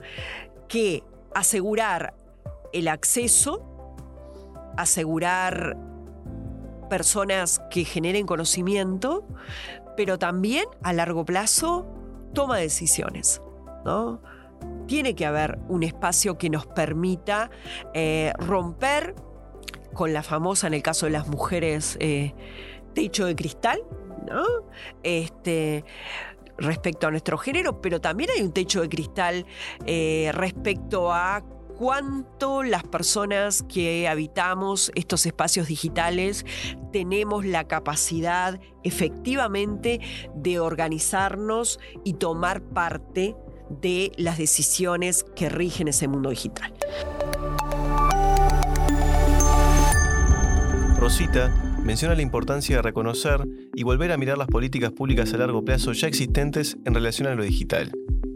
que 0.69 1.05
asegurar 1.35 2.15
el 2.73 2.89
acceso, 2.89 3.63
asegurar 4.77 5.77
personas 6.89 7.61
que 7.71 7.85
generen 7.85 8.27
conocimiento, 8.27 9.27
pero 9.97 10.19
también 10.19 10.67
a 10.83 10.93
largo 10.93 11.25
plazo 11.25 11.87
toma 12.33 12.59
decisiones. 12.59 13.41
Tiene 14.87 15.15
que 15.15 15.27
haber 15.27 15.59
un 15.69 15.83
espacio 15.83 16.39
que 16.39 16.51
nos 16.51 16.67
permita 16.67 17.51
eh, 17.95 18.33
romper 18.39 19.15
con 19.93 20.13
la 20.13 20.23
famosa, 20.23 20.67
en 20.67 20.75
el 20.75 20.83
caso 20.83 21.07
de 21.07 21.13
las 21.13 21.29
mujeres, 21.29 21.97
eh, 22.01 22.35
techo 22.95 23.27
de 23.27 23.35
cristal. 23.35 23.83
Este, 25.03 25.85
respecto 26.59 27.07
a 27.07 27.11
nuestro 27.11 27.39
género, 27.39 27.81
pero 27.81 28.01
también 28.01 28.31
hay 28.35 28.43
un 28.43 28.53
techo 28.53 28.81
de 28.81 28.89
cristal 28.89 29.47
eh, 29.87 30.31
respecto 30.33 31.13
a 31.13 31.45
cuánto 31.79 32.63
las 32.63 32.85
personas 32.85 33.63
que 33.63 34.09
habitamos 34.09 34.91
estos 34.95 35.27
espacios 35.27 35.69
digitales 35.69 36.47
tenemos 36.93 37.45
la 37.45 37.65
capacidad 37.65 38.59
efectivamente 38.83 40.01
de 40.35 40.59
organizarnos 40.59 41.79
y 42.03 42.15
tomar 42.15 42.63
parte 42.63 43.37
de 43.71 44.13
las 44.17 44.39
decisiones 44.39 45.25
que 45.35 45.49
rigen 45.49 45.89
ese 45.89 46.09
mundo 46.09 46.31
digital. 46.31 46.73
Rosita 50.99 51.77
menciona 51.85 52.17
la 52.17 52.23
importancia 52.23 52.77
de 52.77 52.83
reconocer 52.83 53.47
y 53.75 53.85
volver 53.85 54.11
a 54.11 54.17
mirar 54.17 54.39
las 54.39 54.49
políticas 54.49 54.91
públicas 54.91 55.33
a 55.33 55.37
largo 55.37 55.65
plazo 55.65 55.93
ya 55.93 56.09
existentes 56.09 56.77
en 56.85 56.95
relación 56.95 57.29
a 57.29 57.35
lo 57.35 57.45
digital, 57.45 57.93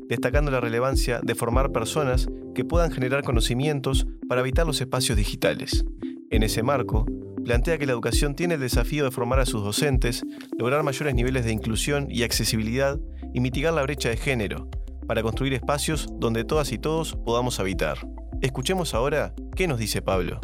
destacando 0.08 0.50
la 0.50 0.60
relevancia 0.60 1.20
de 1.20 1.34
formar 1.34 1.72
personas 1.72 2.28
que 2.54 2.64
puedan 2.64 2.92
generar 2.92 3.24
conocimientos 3.24 4.06
para 4.28 4.42
habitar 4.42 4.66
los 4.66 4.80
espacios 4.80 5.16
digitales. 5.16 5.84
En 6.30 6.44
ese 6.44 6.62
marco, 6.62 7.06
plantea 7.44 7.78
que 7.78 7.86
la 7.86 7.92
educación 7.92 8.36
tiene 8.36 8.54
el 8.54 8.60
desafío 8.60 9.04
de 9.04 9.10
formar 9.10 9.40
a 9.40 9.46
sus 9.46 9.64
docentes, 9.64 10.22
lograr 10.56 10.84
mayores 10.84 11.14
niveles 11.14 11.44
de 11.44 11.52
inclusión 11.52 12.06
y 12.08 12.22
accesibilidad 12.22 13.00
y 13.34 13.40
mitigar 13.40 13.72
la 13.72 13.82
brecha 13.82 14.10
de 14.10 14.16
género, 14.16 14.68
para 15.10 15.24
construir 15.24 15.54
espacios 15.54 16.06
donde 16.20 16.44
todas 16.44 16.70
y 16.70 16.78
todos 16.78 17.16
podamos 17.16 17.58
habitar. 17.58 17.98
Escuchemos 18.42 18.94
ahora 18.94 19.34
qué 19.56 19.66
nos 19.66 19.80
dice 19.80 20.02
Pablo. 20.02 20.38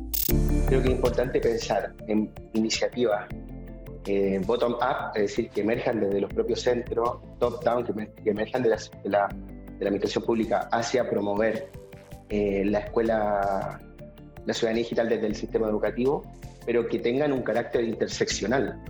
Creo 0.67 0.83
que 0.83 0.89
es 0.89 0.95
importante 0.97 1.39
pensar 1.39 1.95
en 2.09 2.33
iniciativas 2.53 3.29
eh, 4.07 4.41
bottom-up, 4.45 5.13
es 5.15 5.23
decir, 5.23 5.51
que 5.51 5.61
emerjan 5.61 6.01
desde 6.01 6.21
los 6.21 6.35
propios 6.35 6.63
centros, 6.63 7.19
top-down, 7.39 7.85
que, 8.25 8.29
emerjan 8.29 8.65
de 8.65 8.77
la, 9.05 9.29
administración 9.81 10.25
pública 10.25 10.69
hacia 10.73 11.09
promover 11.09 11.71
eh, 12.29 12.65
la 12.65 12.81
escuela, 12.81 13.81
la 14.47 14.53
ciudadanía 14.53 14.83
digital 14.83 15.09
desde 15.09 15.29
el 15.29 15.37
sistema 15.37 15.69
educativo, 15.69 16.25
pero 16.67 16.89
que 16.89 16.99
tengan 16.99 17.31
un 17.31 17.43
carácter 17.43 17.85
interseccional. 17.85 18.83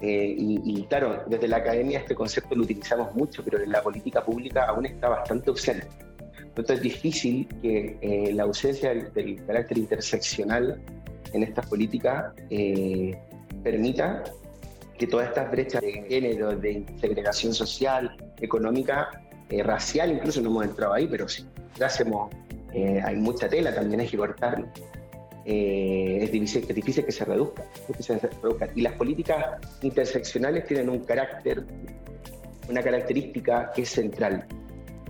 Eh, 0.00 0.34
y, 0.38 0.84
claro, 0.84 1.24
desde 1.26 1.48
la 1.48 1.58
academia 1.58 2.00
este 2.00 2.14
concepto 2.14 2.54
lo 2.54 2.64
utilizamos 2.64 3.14
mucho, 3.14 3.42
pero 3.42 3.62
en 3.62 3.72
la 3.72 3.82
política 3.82 4.22
pública 4.22 4.66
aún 4.66 4.86
está 4.86 5.08
bastante 5.08 5.50
ausente. 5.50 5.86
Entonces 6.38 6.76
es 6.76 6.82
difícil 6.82 7.48
que 7.62 7.98
eh, 8.00 8.32
la 8.34 8.44
ausencia 8.44 8.94
del, 8.94 9.42
carácter 9.46 9.78
interseccional 9.78 10.80
en 11.32 11.42
estas 11.42 11.66
políticas 11.66 12.32
eh, 12.50 13.18
permita 13.62 14.24
que 14.98 15.06
todas 15.06 15.28
estas 15.28 15.50
brechas 15.50 15.80
de 15.82 16.04
género, 16.08 16.56
de 16.56 16.84
segregación 17.00 17.52
social, 17.52 18.16
económica, 18.40 19.22
racial, 19.64 20.12
incluso 20.12 20.40
no 20.40 20.48
hemos 20.48 20.64
entrado 20.64 20.94
ahí, 20.94 21.06
pero 21.06 21.26
ya 21.76 21.86
hacemos, 21.86 22.34
hay 22.72 23.16
mucha 23.16 23.48
tela, 23.48 23.74
también 23.74 24.00
hay 24.00 24.08
que 24.08 24.16
cortar 24.16 24.64
eh, 25.48 26.18
es, 26.22 26.32
difícil, 26.32 26.66
difícil, 26.66 27.04
que 27.04 27.12
se 27.12 27.24
reduzca, 27.24 27.62
Y 28.74 28.80
las 28.80 28.94
políticas 28.94 29.60
interseccionales 29.80 30.66
tienen 30.66 30.88
un 30.88 31.04
carácter, 31.04 31.64
una 32.68 32.82
característica 32.82 33.70
que 33.72 33.82
es 33.82 33.90
central. 33.90 34.44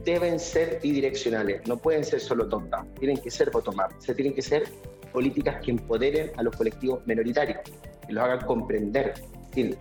Deben 0.04 0.38
ser 0.38 0.78
bidireccionales, 0.82 1.66
no 1.66 1.78
pueden 1.78 2.04
ser 2.04 2.20
solo 2.20 2.46
top-down, 2.48 2.94
tienen 2.96 3.16
que 3.16 3.30
ser 3.30 3.50
bottom-up, 3.50 3.96
o 3.96 4.14
tienen 4.14 4.34
que 4.34 4.42
ser 4.42 4.64
políticas 5.10 5.56
que 5.64 5.70
empoderen 5.70 6.30
a 6.36 6.42
los 6.42 6.54
colectivos 6.54 7.00
minoritarios, 7.06 7.60
que 8.06 8.12
los 8.12 8.22
hagan 8.22 8.44
comprender. 8.46 9.14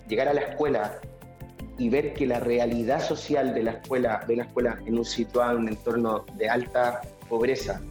llegar 0.08 0.30
a 0.30 0.34
la 0.34 0.42
escuela 0.42 1.02
y 1.78 1.90
ver 1.90 2.14
que 2.14 2.26
la 2.26 2.40
realidad 2.40 3.02
social 3.02 3.54
de 3.54 3.64
la 3.64 3.72
escuela, 3.72 4.24
de 4.26 4.38
la 4.38 4.44
escuela 4.44 4.80
en 4.86 4.98
un 4.98 5.04
situado, 5.04 5.58
en 5.58 5.64
un 5.64 5.68
entorno 5.68 6.26
de 6.38 6.48
alta 6.48 7.02
pobreza, 7.28 7.82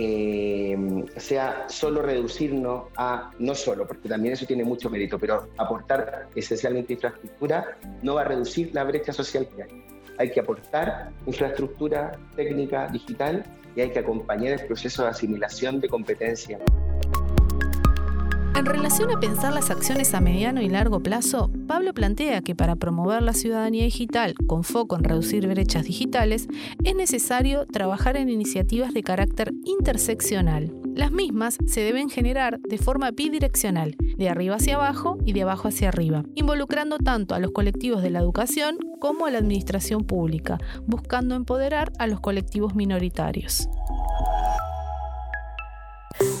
eh, 0.00 1.04
sea 1.16 1.66
solo 1.68 2.02
reducirnos 2.02 2.84
a, 2.96 3.32
no 3.40 3.54
solo, 3.56 3.84
porque 3.84 4.08
también 4.08 4.34
eso 4.34 4.46
tiene 4.46 4.62
mucho 4.62 4.88
mérito, 4.88 5.18
pero 5.18 5.48
aportar 5.56 6.28
esencialmente 6.36 6.92
infraestructura 6.92 7.76
no 8.02 8.14
va 8.14 8.20
a 8.20 8.24
reducir 8.24 8.72
la 8.72 8.84
brecha 8.84 9.12
social 9.12 9.48
que 9.48 9.64
hay. 9.64 9.84
Hay 10.18 10.30
que 10.30 10.38
aportar 10.38 11.10
infraestructura 11.26 12.12
técnica, 12.36 12.86
digital, 12.86 13.44
y 13.74 13.80
hay 13.80 13.90
que 13.90 13.98
acompañar 13.98 14.60
el 14.60 14.66
proceso 14.66 15.02
de 15.02 15.08
asimilación 15.08 15.80
de 15.80 15.88
competencias. 15.88 16.60
En 18.58 18.66
relación 18.66 19.12
a 19.12 19.20
pensar 19.20 19.52
las 19.52 19.70
acciones 19.70 20.14
a 20.14 20.20
mediano 20.20 20.60
y 20.60 20.68
largo 20.68 21.00
plazo, 21.00 21.48
Pablo 21.68 21.94
plantea 21.94 22.40
que 22.40 22.56
para 22.56 22.74
promover 22.74 23.22
la 23.22 23.32
ciudadanía 23.32 23.84
digital 23.84 24.34
con 24.48 24.64
foco 24.64 24.96
en 24.96 25.04
reducir 25.04 25.46
brechas 25.46 25.84
digitales, 25.84 26.48
es 26.82 26.96
necesario 26.96 27.66
trabajar 27.66 28.16
en 28.16 28.28
iniciativas 28.28 28.92
de 28.92 29.04
carácter 29.04 29.52
interseccional. 29.64 30.74
Las 30.96 31.12
mismas 31.12 31.56
se 31.66 31.82
deben 31.82 32.10
generar 32.10 32.58
de 32.58 32.78
forma 32.78 33.12
bidireccional, 33.12 33.94
de 34.16 34.28
arriba 34.28 34.56
hacia 34.56 34.74
abajo 34.74 35.18
y 35.24 35.34
de 35.34 35.42
abajo 35.42 35.68
hacia 35.68 35.90
arriba, 35.90 36.24
involucrando 36.34 36.98
tanto 36.98 37.36
a 37.36 37.38
los 37.38 37.52
colectivos 37.52 38.02
de 38.02 38.10
la 38.10 38.18
educación 38.18 38.76
como 38.98 39.26
a 39.26 39.30
la 39.30 39.38
administración 39.38 40.02
pública, 40.02 40.58
buscando 40.84 41.36
empoderar 41.36 41.92
a 42.00 42.08
los 42.08 42.18
colectivos 42.18 42.74
minoritarios. 42.74 43.68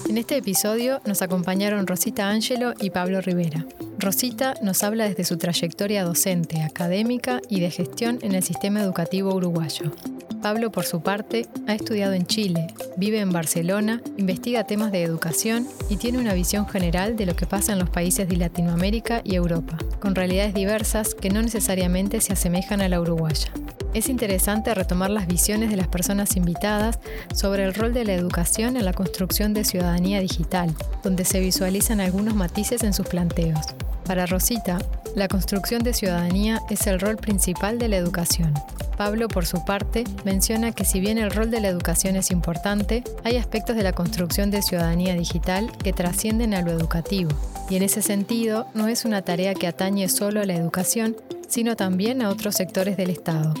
En 0.08 0.16
este 0.16 0.38
episodio 0.38 1.02
nos 1.04 1.20
acompañaron 1.20 1.86
Rosita 1.86 2.30
Ángelo 2.30 2.72
y 2.80 2.88
Pablo 2.88 3.20
Rivera. 3.20 3.66
Rosita 3.98 4.54
nos 4.62 4.82
habla 4.82 5.06
desde 5.06 5.24
su 5.24 5.36
trayectoria 5.36 6.02
docente, 6.02 6.62
académica 6.62 7.42
y 7.50 7.60
de 7.60 7.70
gestión 7.70 8.18
en 8.22 8.34
el 8.34 8.42
sistema 8.42 8.80
educativo 8.80 9.34
uruguayo. 9.34 9.92
Pablo, 10.40 10.72
por 10.72 10.86
su 10.86 11.02
parte, 11.02 11.46
ha 11.66 11.74
estudiado 11.74 12.14
en 12.14 12.24
Chile, 12.24 12.68
vive 12.96 13.20
en 13.20 13.32
Barcelona, 13.32 14.00
investiga 14.16 14.64
temas 14.64 14.92
de 14.92 15.02
educación 15.02 15.66
y 15.90 15.98
tiene 15.98 16.18
una 16.18 16.32
visión 16.32 16.66
general 16.66 17.16
de 17.16 17.26
lo 17.26 17.36
que 17.36 17.46
pasa 17.46 17.74
en 17.74 17.78
los 17.78 17.90
países 17.90 18.28
de 18.28 18.36
Latinoamérica 18.36 19.20
y 19.24 19.34
Europa, 19.34 19.76
con 20.00 20.14
realidades 20.14 20.54
diversas 20.54 21.14
que 21.14 21.28
no 21.28 21.42
necesariamente 21.42 22.22
se 22.22 22.32
asemejan 22.32 22.80
a 22.80 22.88
la 22.88 23.00
uruguaya. 23.00 23.52
Es 23.94 24.08
interesante 24.08 24.74
retomar 24.74 25.10
las 25.10 25.26
visiones 25.26 25.70
de 25.70 25.76
las 25.76 25.88
personas 25.88 26.36
invitadas 26.36 27.00
sobre 27.34 27.64
el 27.64 27.74
rol 27.74 27.94
de 27.94 28.04
la 28.04 28.12
educación 28.12 28.76
en 28.76 28.84
la 28.84 28.92
construcción 28.92 29.54
de 29.54 29.64
digital, 30.02 30.74
donde 31.02 31.24
se 31.24 31.40
visualizan 31.40 32.00
algunos 32.00 32.34
matices 32.34 32.82
en 32.82 32.92
sus 32.92 33.06
planteos. 33.06 33.60
Para 34.04 34.26
Rosita, 34.26 34.78
la 35.14 35.28
construcción 35.28 35.82
de 35.82 35.92
ciudadanía 35.92 36.62
es 36.70 36.86
el 36.86 37.00
rol 37.00 37.16
principal 37.16 37.78
de 37.78 37.88
la 37.88 37.96
educación. 37.96 38.54
Pablo, 38.96 39.28
por 39.28 39.46
su 39.46 39.64
parte, 39.64 40.04
menciona 40.24 40.72
que 40.72 40.84
si 40.84 40.98
bien 40.98 41.18
el 41.18 41.30
rol 41.30 41.50
de 41.50 41.60
la 41.60 41.68
educación 41.68 42.16
es 42.16 42.30
importante, 42.30 43.04
hay 43.22 43.36
aspectos 43.36 43.76
de 43.76 43.82
la 43.82 43.92
construcción 43.92 44.50
de 44.50 44.62
ciudadanía 44.62 45.14
digital 45.14 45.70
que 45.76 45.92
trascienden 45.92 46.54
a 46.54 46.62
lo 46.62 46.72
educativo, 46.72 47.30
y 47.70 47.76
en 47.76 47.82
ese 47.84 48.02
sentido 48.02 48.66
no 48.74 48.88
es 48.88 49.04
una 49.04 49.22
tarea 49.22 49.54
que 49.54 49.66
atañe 49.66 50.08
solo 50.08 50.40
a 50.40 50.46
la 50.46 50.54
educación, 50.54 51.16
sino 51.48 51.76
también 51.76 52.22
a 52.22 52.30
otros 52.30 52.56
sectores 52.56 52.96
del 52.96 53.10
Estado. 53.10 53.54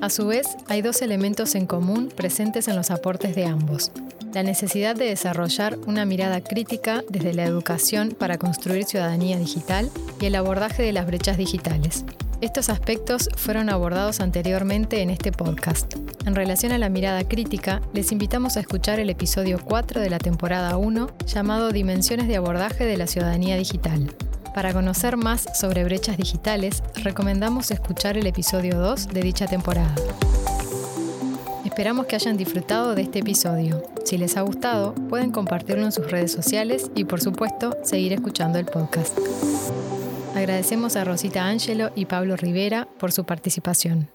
A 0.00 0.10
su 0.10 0.28
vez, 0.28 0.46
hay 0.68 0.80
dos 0.80 1.02
elementos 1.02 1.56
en 1.56 1.66
común 1.66 2.12
presentes 2.14 2.68
en 2.68 2.76
los 2.76 2.92
aportes 2.92 3.34
de 3.34 3.46
ambos. 3.46 3.90
La 4.32 4.44
necesidad 4.44 4.94
de 4.94 5.06
desarrollar 5.06 5.76
una 5.86 6.04
mirada 6.04 6.40
crítica 6.40 7.02
desde 7.08 7.34
la 7.34 7.44
educación 7.44 8.14
para 8.16 8.38
construir 8.38 8.84
ciudadanía 8.84 9.38
digital 9.38 9.90
y 10.20 10.26
el 10.26 10.36
abordaje 10.36 10.84
de 10.84 10.92
las 10.92 11.04
brechas 11.06 11.36
digitales. 11.36 12.04
Estos 12.40 12.68
aspectos 12.68 13.28
fueron 13.36 13.70
abordados 13.70 14.20
anteriormente 14.20 15.02
en 15.02 15.10
este 15.10 15.32
podcast. 15.32 15.92
En 16.24 16.36
relación 16.36 16.70
a 16.70 16.78
la 16.78 16.88
mirada 16.88 17.26
crítica, 17.26 17.82
les 17.92 18.12
invitamos 18.12 18.56
a 18.56 18.60
escuchar 18.60 19.00
el 19.00 19.10
episodio 19.10 19.58
4 19.64 20.00
de 20.00 20.10
la 20.10 20.18
temporada 20.18 20.76
1 20.76 21.10
llamado 21.26 21.72
Dimensiones 21.72 22.28
de 22.28 22.36
abordaje 22.36 22.84
de 22.84 22.96
la 22.96 23.08
ciudadanía 23.08 23.56
digital. 23.56 24.14
Para 24.58 24.72
conocer 24.72 25.16
más 25.16 25.46
sobre 25.54 25.84
brechas 25.84 26.16
digitales, 26.16 26.82
recomendamos 27.04 27.70
escuchar 27.70 28.18
el 28.18 28.26
episodio 28.26 28.76
2 28.76 29.06
de 29.06 29.20
dicha 29.20 29.46
temporada. 29.46 29.94
Esperamos 31.64 32.06
que 32.06 32.16
hayan 32.16 32.36
disfrutado 32.36 32.96
de 32.96 33.02
este 33.02 33.20
episodio. 33.20 33.84
Si 34.04 34.18
les 34.18 34.36
ha 34.36 34.40
gustado, 34.40 34.96
pueden 35.08 35.30
compartirlo 35.30 35.84
en 35.84 35.92
sus 35.92 36.10
redes 36.10 36.32
sociales 36.32 36.90
y 36.96 37.04
por 37.04 37.20
supuesto 37.20 37.76
seguir 37.84 38.12
escuchando 38.12 38.58
el 38.58 38.66
podcast. 38.66 39.16
Agradecemos 40.34 40.96
a 40.96 41.04
Rosita 41.04 41.46
Ángelo 41.46 41.92
y 41.94 42.06
Pablo 42.06 42.34
Rivera 42.34 42.88
por 42.98 43.12
su 43.12 43.22
participación. 43.22 44.08